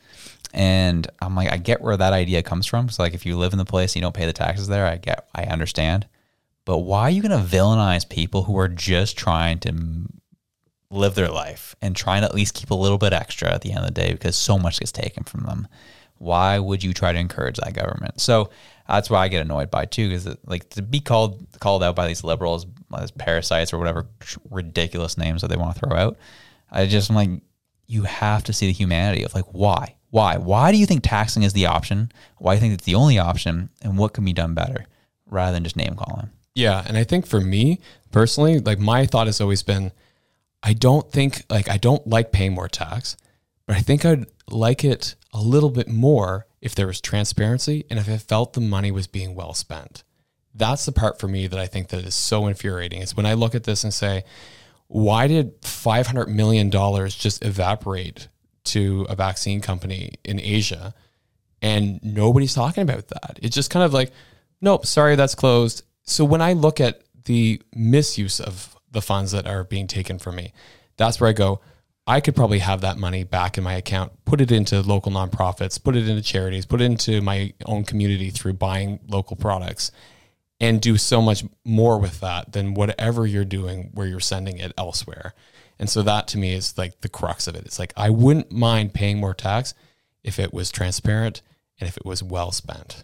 [0.55, 2.89] And I'm like, I get where that idea comes from.
[2.89, 4.87] So like if you live in the place and you don't pay the taxes there,
[4.87, 6.07] I get, I understand.
[6.65, 9.73] But why are you going to villainize people who are just trying to
[10.91, 13.71] live their life and trying to at least keep a little bit extra at the
[13.71, 15.67] end of the day because so much gets taken from them?
[16.19, 18.21] Why would you try to encourage that government?
[18.21, 18.51] So
[18.87, 22.07] that's why I get annoyed by too, because like to be called called out by
[22.07, 22.67] these liberals
[22.97, 24.07] as parasites or whatever
[24.51, 26.19] ridiculous names that they want to throw out.
[26.71, 27.31] I just am like,
[27.87, 31.43] you have to see the humanity of like why, why, why do you think taxing
[31.43, 32.13] is the option?
[32.37, 34.85] Why do you think it's the only option, and what can be done better
[35.27, 36.29] rather than just name calling?
[36.55, 36.85] Yeah.
[36.87, 37.81] And I think for me
[38.11, 39.91] personally, like my thought has always been
[40.63, 43.17] I don't think, like, I don't like paying more tax,
[43.67, 47.99] but I think I'd like it a little bit more if there was transparency and
[47.99, 50.05] if I felt the money was being well spent.
[50.55, 53.33] That's the part for me that I think that is so infuriating is when I
[53.33, 54.25] look at this and say,
[54.87, 58.29] why did $500 million just evaporate
[58.65, 60.95] to a vaccine company in Asia
[61.61, 63.39] and nobody's talking about that?
[63.43, 64.13] It's just kind of like,
[64.61, 65.85] nope, sorry, that's closed.
[66.05, 70.37] So when I look at the misuse of the funds that are being taken from
[70.37, 70.53] me,
[70.97, 71.61] that's where I go,
[72.07, 75.83] I could probably have that money back in my account, put it into local nonprofits,
[75.83, 79.93] put it into charities, put it into my own community through buying local products
[80.61, 84.73] and do so much more with that than whatever you're doing where you're sending it
[84.77, 85.35] elsewhere.
[85.83, 87.67] And so that to me is like the crux of it.
[87.67, 89.75] It's like I wouldn't mind paying more tax
[90.23, 91.43] if it was transparent
[91.81, 93.03] and if it was well spent.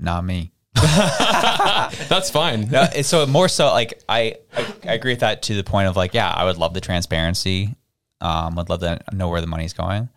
[0.00, 0.50] Not me.
[0.74, 2.68] That's fine.
[2.68, 5.94] No, so more so like I, I I agree with that to the point of
[5.94, 7.76] like yeah I would love the transparency.
[8.20, 10.08] Um, I'd love to know where the money's going.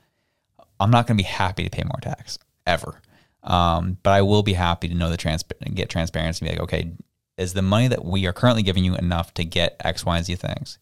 [0.79, 2.99] I'm not going to be happy to pay more tax ever,
[3.43, 5.43] um, but I will be happy to know the trans
[5.75, 6.43] get transparency.
[6.43, 6.91] And be like, okay,
[7.37, 10.25] is the money that we are currently giving you enough to get X, Y, and
[10.25, 10.77] Z things?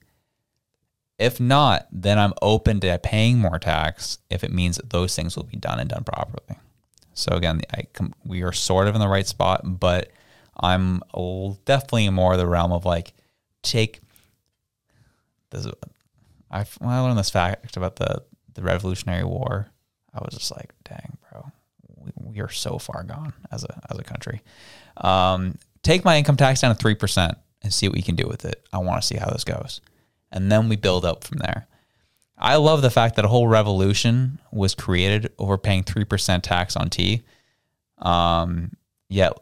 [1.19, 5.35] If not, then I'm open to paying more tax if it means that those things
[5.35, 6.57] will be done and done properly.
[7.13, 7.85] So again, I
[8.25, 10.11] we are sort of in the right spot, but
[10.59, 11.01] I'm
[11.65, 13.13] definitely more the realm of like
[13.61, 14.01] take
[15.51, 15.67] this.
[16.51, 18.23] I when I learned this fact about the
[18.55, 19.67] the Revolutionary War,
[20.13, 21.51] I was just like, dang, bro,
[21.97, 24.41] we, we are so far gone as a as a country.
[24.97, 28.27] Um, take my income tax down to three percent and see what we can do
[28.27, 28.65] with it.
[28.73, 29.81] I want to see how this goes,
[30.31, 31.68] and then we build up from there.
[32.38, 36.89] I love the fact that a whole revolution was created over paying 3% tax on
[36.89, 37.22] tea.
[37.99, 38.72] Um,
[39.07, 39.34] yet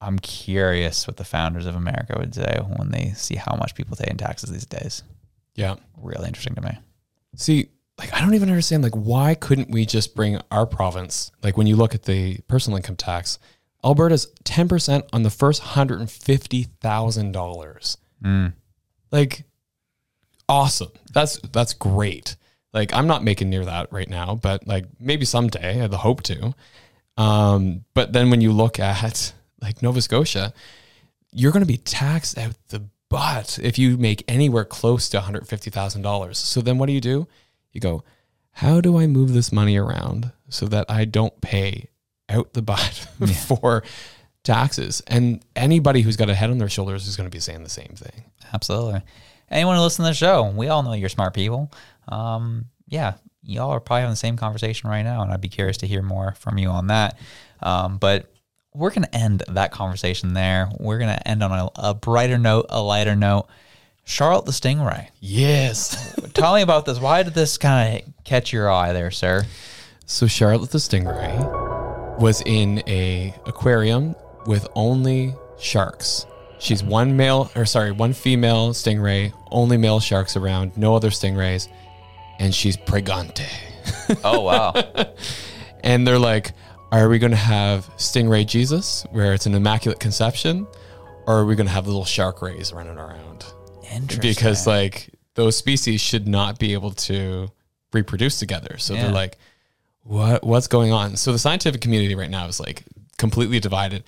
[0.00, 3.96] I'm curious what the founders of America would say when they see how much people
[3.96, 5.04] pay in taxes these days.
[5.54, 5.76] Yeah.
[5.96, 6.78] Really interesting to me.
[7.36, 7.68] See,
[7.98, 11.68] like I don't even understand like why couldn't we just bring our province like when
[11.68, 13.38] you look at the personal income tax,
[13.84, 17.96] Alberta's 10% on the first $150,000.
[18.24, 18.52] Mm.
[19.10, 19.44] Like
[20.48, 20.92] awesome.
[21.12, 22.36] That's that's great.
[22.72, 25.98] Like I'm not making near that right now, but like maybe someday I have the
[25.98, 26.54] hope to.
[27.16, 30.52] Um, but then when you look at like Nova Scotia,
[31.32, 36.36] you're going to be taxed out the butt if you make anywhere close to $150,000.
[36.36, 37.28] So then what do you do?
[37.72, 38.02] You go,
[38.52, 41.88] how do I move this money around so that I don't pay
[42.28, 43.08] out the butt
[43.46, 43.82] for
[44.44, 45.02] taxes?
[45.06, 47.70] And anybody who's got a head on their shoulders is going to be saying the
[47.70, 48.24] same thing.
[48.52, 49.02] Absolutely.
[49.50, 51.70] Anyone who listens to the show, we all know you're smart people.
[52.08, 55.78] Um, yeah, y'all are probably having the same conversation right now, and I'd be curious
[55.78, 57.18] to hear more from you on that.
[57.60, 58.32] Um, but
[58.74, 60.70] we're going to end that conversation there.
[60.78, 63.48] We're going to end on a, a brighter note, a lighter note.
[64.04, 65.08] Charlotte the Stingray.
[65.20, 66.14] Yes.
[66.34, 66.98] Tell me about this.
[66.98, 69.44] Why did this kind of catch your eye there, sir?
[70.06, 71.71] So Charlotte the Stingray
[72.18, 74.14] was in a aquarium
[74.46, 76.26] with only sharks.
[76.58, 81.68] She's one male, or sorry, one female stingray, only male sharks around, no other stingrays,
[82.38, 83.48] and she's pregante.
[84.24, 84.72] Oh wow!
[85.82, 86.52] and they're like,
[86.92, 90.66] "Are we going to have stingray Jesus, where it's an immaculate conception,
[91.26, 93.44] or are we going to have little shark rays running around?"
[93.92, 94.20] Interesting.
[94.20, 97.50] Because like those species should not be able to
[97.92, 98.76] reproduce together.
[98.78, 99.02] So Yeah.
[99.04, 99.38] they're like,
[100.04, 100.44] "What?
[100.44, 102.84] What's going on?" So the scientific community right now is like
[103.18, 104.04] completely divided,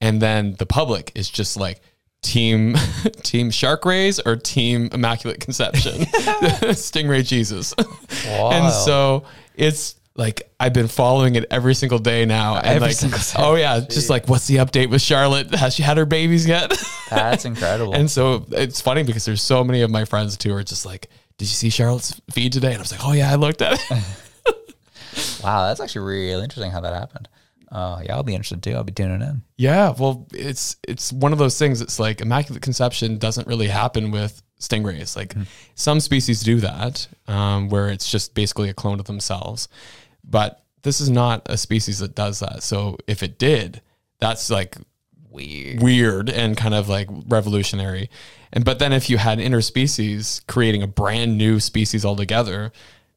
[0.00, 1.80] and then the public is just like
[2.22, 2.76] team
[3.22, 5.92] team shark rays or team immaculate conception.
[6.72, 7.74] Stingray jesus.
[8.28, 9.24] And so
[9.56, 12.56] it's like i've been following it every single day now.
[12.58, 13.24] And Every like single day.
[13.38, 15.52] oh yeah just like what's the update with charlotte?
[15.54, 16.72] Has she had her babies yet?
[17.10, 17.94] That's incredible.
[17.94, 21.08] and so it's funny because there's so many of my friends too are just like
[21.38, 22.68] did you see charlotte's feed today?
[22.68, 24.04] And i was like oh yeah i looked at it
[25.42, 27.28] wow, that's actually really interesting how that happened.
[27.70, 28.72] Uh, yeah, I'll be interested too.
[28.72, 29.42] I'll be tuning in.
[29.56, 31.80] Yeah, well, it's it's one of those things.
[31.80, 35.16] It's like immaculate conception doesn't really happen with stingrays.
[35.16, 35.34] Like
[35.74, 39.68] some species do that, um, where it's just basically a clone of themselves.
[40.22, 42.62] But this is not a species that does that.
[42.62, 43.80] So if it did,
[44.20, 44.76] that's like
[45.30, 48.10] weird, weird, and kind of like revolutionary.
[48.52, 52.70] And but then if you had interspecies creating a brand new species altogether,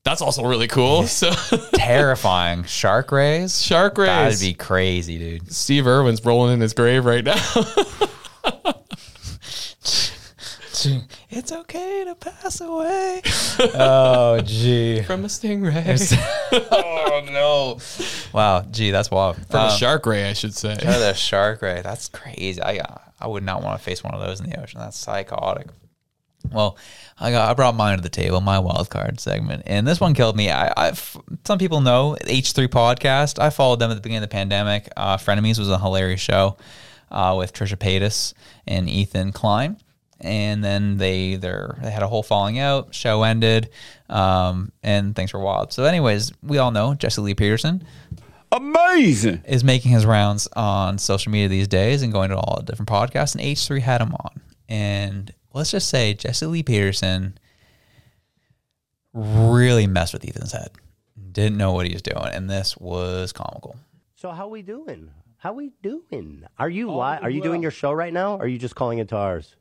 [0.06, 1.04] that's also really cool.
[1.08, 1.32] So
[1.74, 2.64] Terrifying.
[2.64, 3.62] Shark rays?
[3.62, 4.08] Shark rays.
[4.08, 5.52] That'd be crazy, dude.
[5.52, 7.36] Steve Irwin's rolling in his grave right now.
[11.32, 13.22] It's okay to pass away.
[13.74, 15.02] oh, gee.
[15.08, 16.14] From a stingray.
[16.72, 17.80] oh, no.
[18.38, 19.36] Wow, gee, that's wild.
[19.48, 20.78] From Uh, a shark ray, I should say.
[20.86, 21.82] Oh, the shark ray.
[21.84, 22.62] That's crazy.
[22.62, 24.80] I uh, I would not want to face one of those in the ocean.
[24.80, 25.68] That's psychotic.
[26.52, 26.78] Well,
[27.20, 30.14] I got I brought mine to the table, my wild card segment, and this one
[30.14, 30.52] killed me.
[30.52, 33.40] I, I've some people know H three podcast.
[33.40, 34.90] I followed them at the beginning of the pandemic.
[34.98, 36.58] Uh, Frenemies was a hilarious show
[37.12, 38.34] uh, with Trisha Paytas
[38.68, 39.78] and Ethan Klein,
[40.20, 42.94] and then they they they had a whole falling out.
[42.94, 43.70] Show ended,
[44.10, 45.72] um, and things were wild.
[45.74, 47.86] So, anyways, we all know Jesse Lee Peterson
[48.52, 49.44] Amazing.
[49.48, 52.90] is making his rounds on social media these days and going to all the different
[52.90, 53.36] podcasts.
[53.36, 54.42] And H3 had him on.
[54.70, 57.38] And let's just say Jesse Lee Peterson
[59.14, 60.70] really messed with Ethan's head.
[61.32, 63.78] Didn't know what he was doing, and this was comical.
[64.16, 65.10] So how we doing?
[65.38, 66.44] How we doing?
[66.60, 67.24] Are you All live?
[67.24, 68.36] Are you doing your show right now?
[68.36, 69.56] Or are you just calling into ours?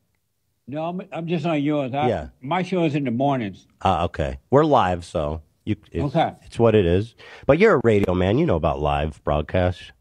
[0.67, 1.93] No, I'm, I'm just on yours.
[1.95, 2.29] I, Yeah.
[2.41, 3.67] My show is in the mornings.
[3.83, 5.77] Uh, okay, we're live, so you.
[5.93, 6.33] It's, Okay.
[6.43, 7.15] it's what it is.
[7.47, 8.39] But you're a radio man.
[8.39, 9.93] You know about live broadcasts.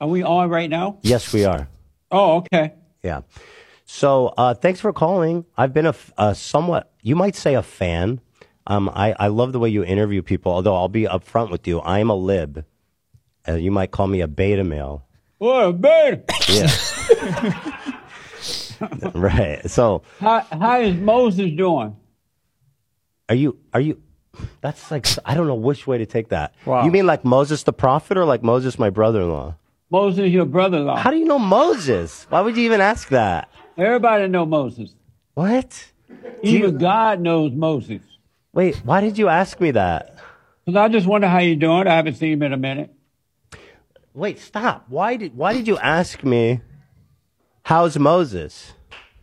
[0.00, 0.98] Are we on right now?
[1.02, 1.68] Yes, we are.
[2.10, 2.74] Oh, okay.
[3.02, 3.20] Yeah.
[3.90, 5.46] So uh, thanks for calling.
[5.56, 5.86] I've been
[6.18, 8.20] a somewhat, you might say, a fan.
[8.66, 10.52] Um, I, I love the way you interview people.
[10.52, 12.66] Although I'll be upfront with you, I'm a lib.
[13.48, 15.06] Uh, you might call me a beta male.
[15.40, 16.22] Oh, man.
[16.48, 16.68] Yeah.
[19.14, 19.68] right.
[19.70, 21.96] So How, how is Moses doing?
[23.30, 24.00] are you are you?
[24.60, 26.54] That's like I don't know which way to take that.
[26.66, 26.84] Wow.
[26.84, 29.56] You mean like Moses the prophet or like Moses my brother-in-law?
[29.90, 30.96] Moses, your brother-in-law.
[30.96, 32.26] How do you know Moses?
[32.28, 33.48] Why would you even ask that?
[33.78, 34.92] Everybody know Moses.
[35.34, 35.92] What?
[36.42, 38.02] Even God knows Moses.
[38.52, 40.18] Wait, why did you ask me that?
[40.66, 41.86] Because I just wonder how you're doing.
[41.86, 42.92] I haven't seen him in a minute.
[44.14, 44.86] Wait, stop.
[44.88, 46.60] Why did why did you ask me
[47.62, 48.72] how's Moses?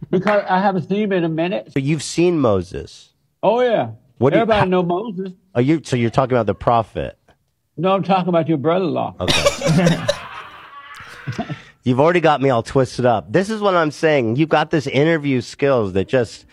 [0.10, 1.74] Because I haven't seen him in a minute.
[1.74, 3.10] So you've seen Moses.
[3.44, 3.92] Oh, yeah.
[4.20, 5.34] What you- Everybody how- know Moses.
[5.54, 7.18] Oh, you so you're talking about the prophet.
[7.76, 9.16] No, I'm talking about your brother-in-law.
[9.20, 10.06] Okay.
[11.86, 13.32] You've already got me all twisted up.
[13.32, 14.38] This is what I'm saying.
[14.38, 16.48] You've got this interview skills that just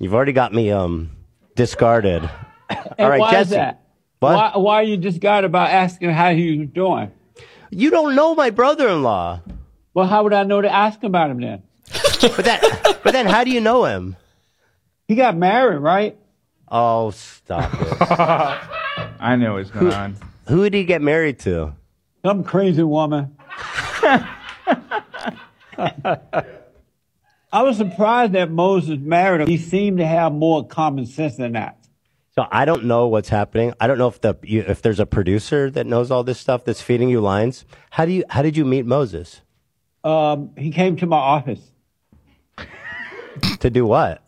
[0.00, 1.12] you've already got me um
[1.54, 2.28] discarded.
[2.68, 3.42] And all right, why Jesse.
[3.42, 3.82] is that?
[4.18, 4.34] What?
[4.34, 7.12] Why, why you just got about asking how he was doing?
[7.70, 9.42] You don't know my brother-in-law.
[9.94, 11.62] Well, how would I know to ask about him then?
[12.20, 12.60] but then,
[13.04, 14.16] but then, how do you know him?
[15.06, 16.16] He got married, right?
[16.68, 17.98] Oh, stop it!
[19.20, 20.16] I know what's going on.
[20.48, 21.74] Who did he get married to?
[22.24, 23.36] Some crazy woman.
[27.52, 29.48] I was surprised that Moses married him.
[29.48, 31.78] He seemed to have more common sense than that.
[32.34, 33.74] So I don't know what's happening.
[33.78, 36.80] I don't know if the if there's a producer that knows all this stuff that's
[36.80, 37.66] feeding you lines.
[37.90, 39.42] How do you how did you meet Moses?
[40.02, 41.60] Um, he came to my office.
[43.60, 44.22] To do what?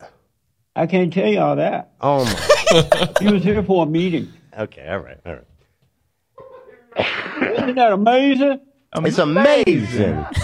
[0.75, 1.91] I can't tell you all that.
[2.01, 3.09] Oh my.
[3.19, 4.31] He was here for a meeting.
[4.57, 5.43] okay, all right, all right.
[7.53, 8.59] Isn't that amazing?
[9.03, 10.25] It's amazing.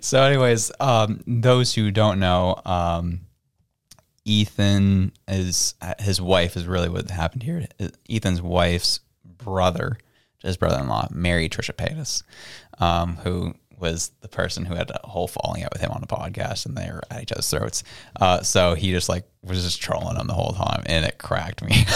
[0.00, 3.20] So, anyways, um, those who don't know, um,
[4.24, 7.66] Ethan is his wife is really what happened here.
[8.08, 9.98] Ethan's wife's brother,
[10.42, 12.22] his brother-in-law, married Trisha Paytas,
[12.78, 16.06] um, who was the person who had a whole falling out with him on the
[16.06, 17.82] podcast, and they were at each other's throats.
[18.20, 21.62] Uh, so he just like was just trolling him the whole time, and it cracked
[21.62, 21.84] me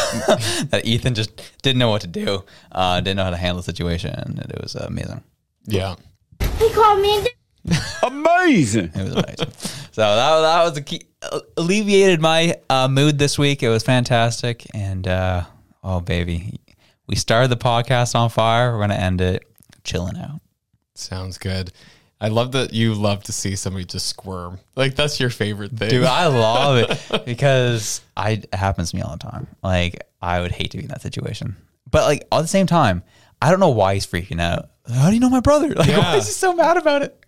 [0.68, 1.30] that Ethan just
[1.62, 4.60] didn't know what to do, uh, didn't know how to handle the situation, and it
[4.60, 5.22] was amazing.
[5.66, 5.96] Yeah.
[6.58, 7.26] He called me.
[8.02, 8.90] Amazing.
[8.94, 9.52] It was amazing.
[9.92, 11.02] so that, that was the key,
[11.56, 13.62] alleviated my uh, mood this week.
[13.62, 14.66] It was fantastic.
[14.74, 15.44] And uh,
[15.82, 16.60] oh, baby,
[17.06, 18.72] we started the podcast on fire.
[18.72, 19.44] We're going to end it
[19.82, 20.40] chilling out.
[20.94, 21.72] Sounds good.
[22.20, 24.58] I love that you love to see somebody just squirm.
[24.76, 25.90] Like that's your favorite thing.
[25.90, 29.46] Dude, I love it because I, it happens to me all the time.
[29.62, 31.56] Like, I would hate to be in that situation.
[31.90, 33.02] But, like, at the same time,
[33.42, 34.70] I don't know why he's freaking out.
[34.92, 35.68] How do you know my brother?
[35.74, 37.18] Like, why is he so mad about it?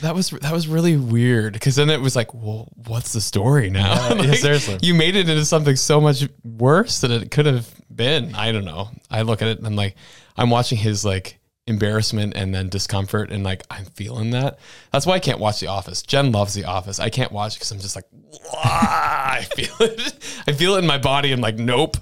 [0.00, 3.70] That was that was really weird because then it was like, well, what's the story
[3.70, 3.94] now?
[4.14, 4.78] Yeah, yeah, seriously.
[4.82, 8.34] you made it into something so much worse than it could have been.
[8.34, 8.90] I don't know.
[9.10, 9.94] I look at it and I'm like,
[10.36, 14.58] I'm watching his like embarrassment and then discomfort and like I'm feeling that.
[14.92, 16.02] That's why I can't watch The Office.
[16.02, 16.98] Jen loves The Office.
[16.98, 18.06] I can't watch because I'm just like,
[18.52, 20.14] I feel it.
[20.48, 21.32] I feel it in my body.
[21.32, 21.96] and like, nope.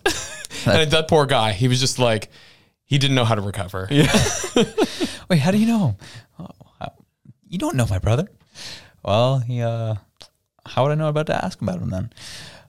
[0.67, 2.31] and that poor guy, he was just like,
[2.93, 3.89] he didn't know how to recover.
[3.91, 4.13] Yeah.
[5.31, 5.97] Wait, how do you know him?
[6.39, 6.49] Oh,
[6.79, 6.93] how-
[7.49, 8.29] you don't know my brother.
[9.03, 9.95] Well, he, uh,
[10.67, 12.13] how would I know about to ask about him then?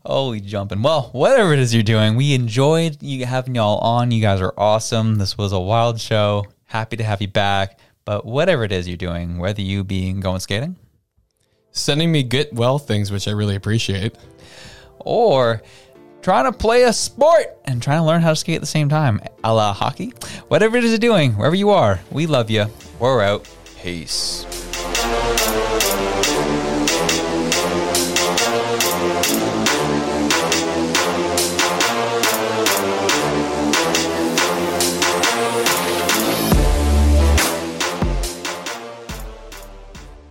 [0.06, 0.82] Holy jumping.
[0.82, 4.12] Well, whatever it is you're doing, we enjoyed you having y'all on.
[4.12, 5.16] You guys are awesome.
[5.16, 6.46] This was a wild show.
[6.66, 7.80] Happy to have you back.
[8.06, 10.78] But whatever it is you're doing, whether you being going skating
[11.72, 14.16] Sending me get well things, which I really appreciate.
[15.00, 15.62] or
[16.24, 18.90] trying to play a sport and trying to learn how to skate at the same
[18.90, 20.14] time, a la hockey,
[20.48, 22.66] whatever it is you're doing, wherever you are, we love you.
[23.00, 23.48] We're out.
[23.82, 24.46] Peace.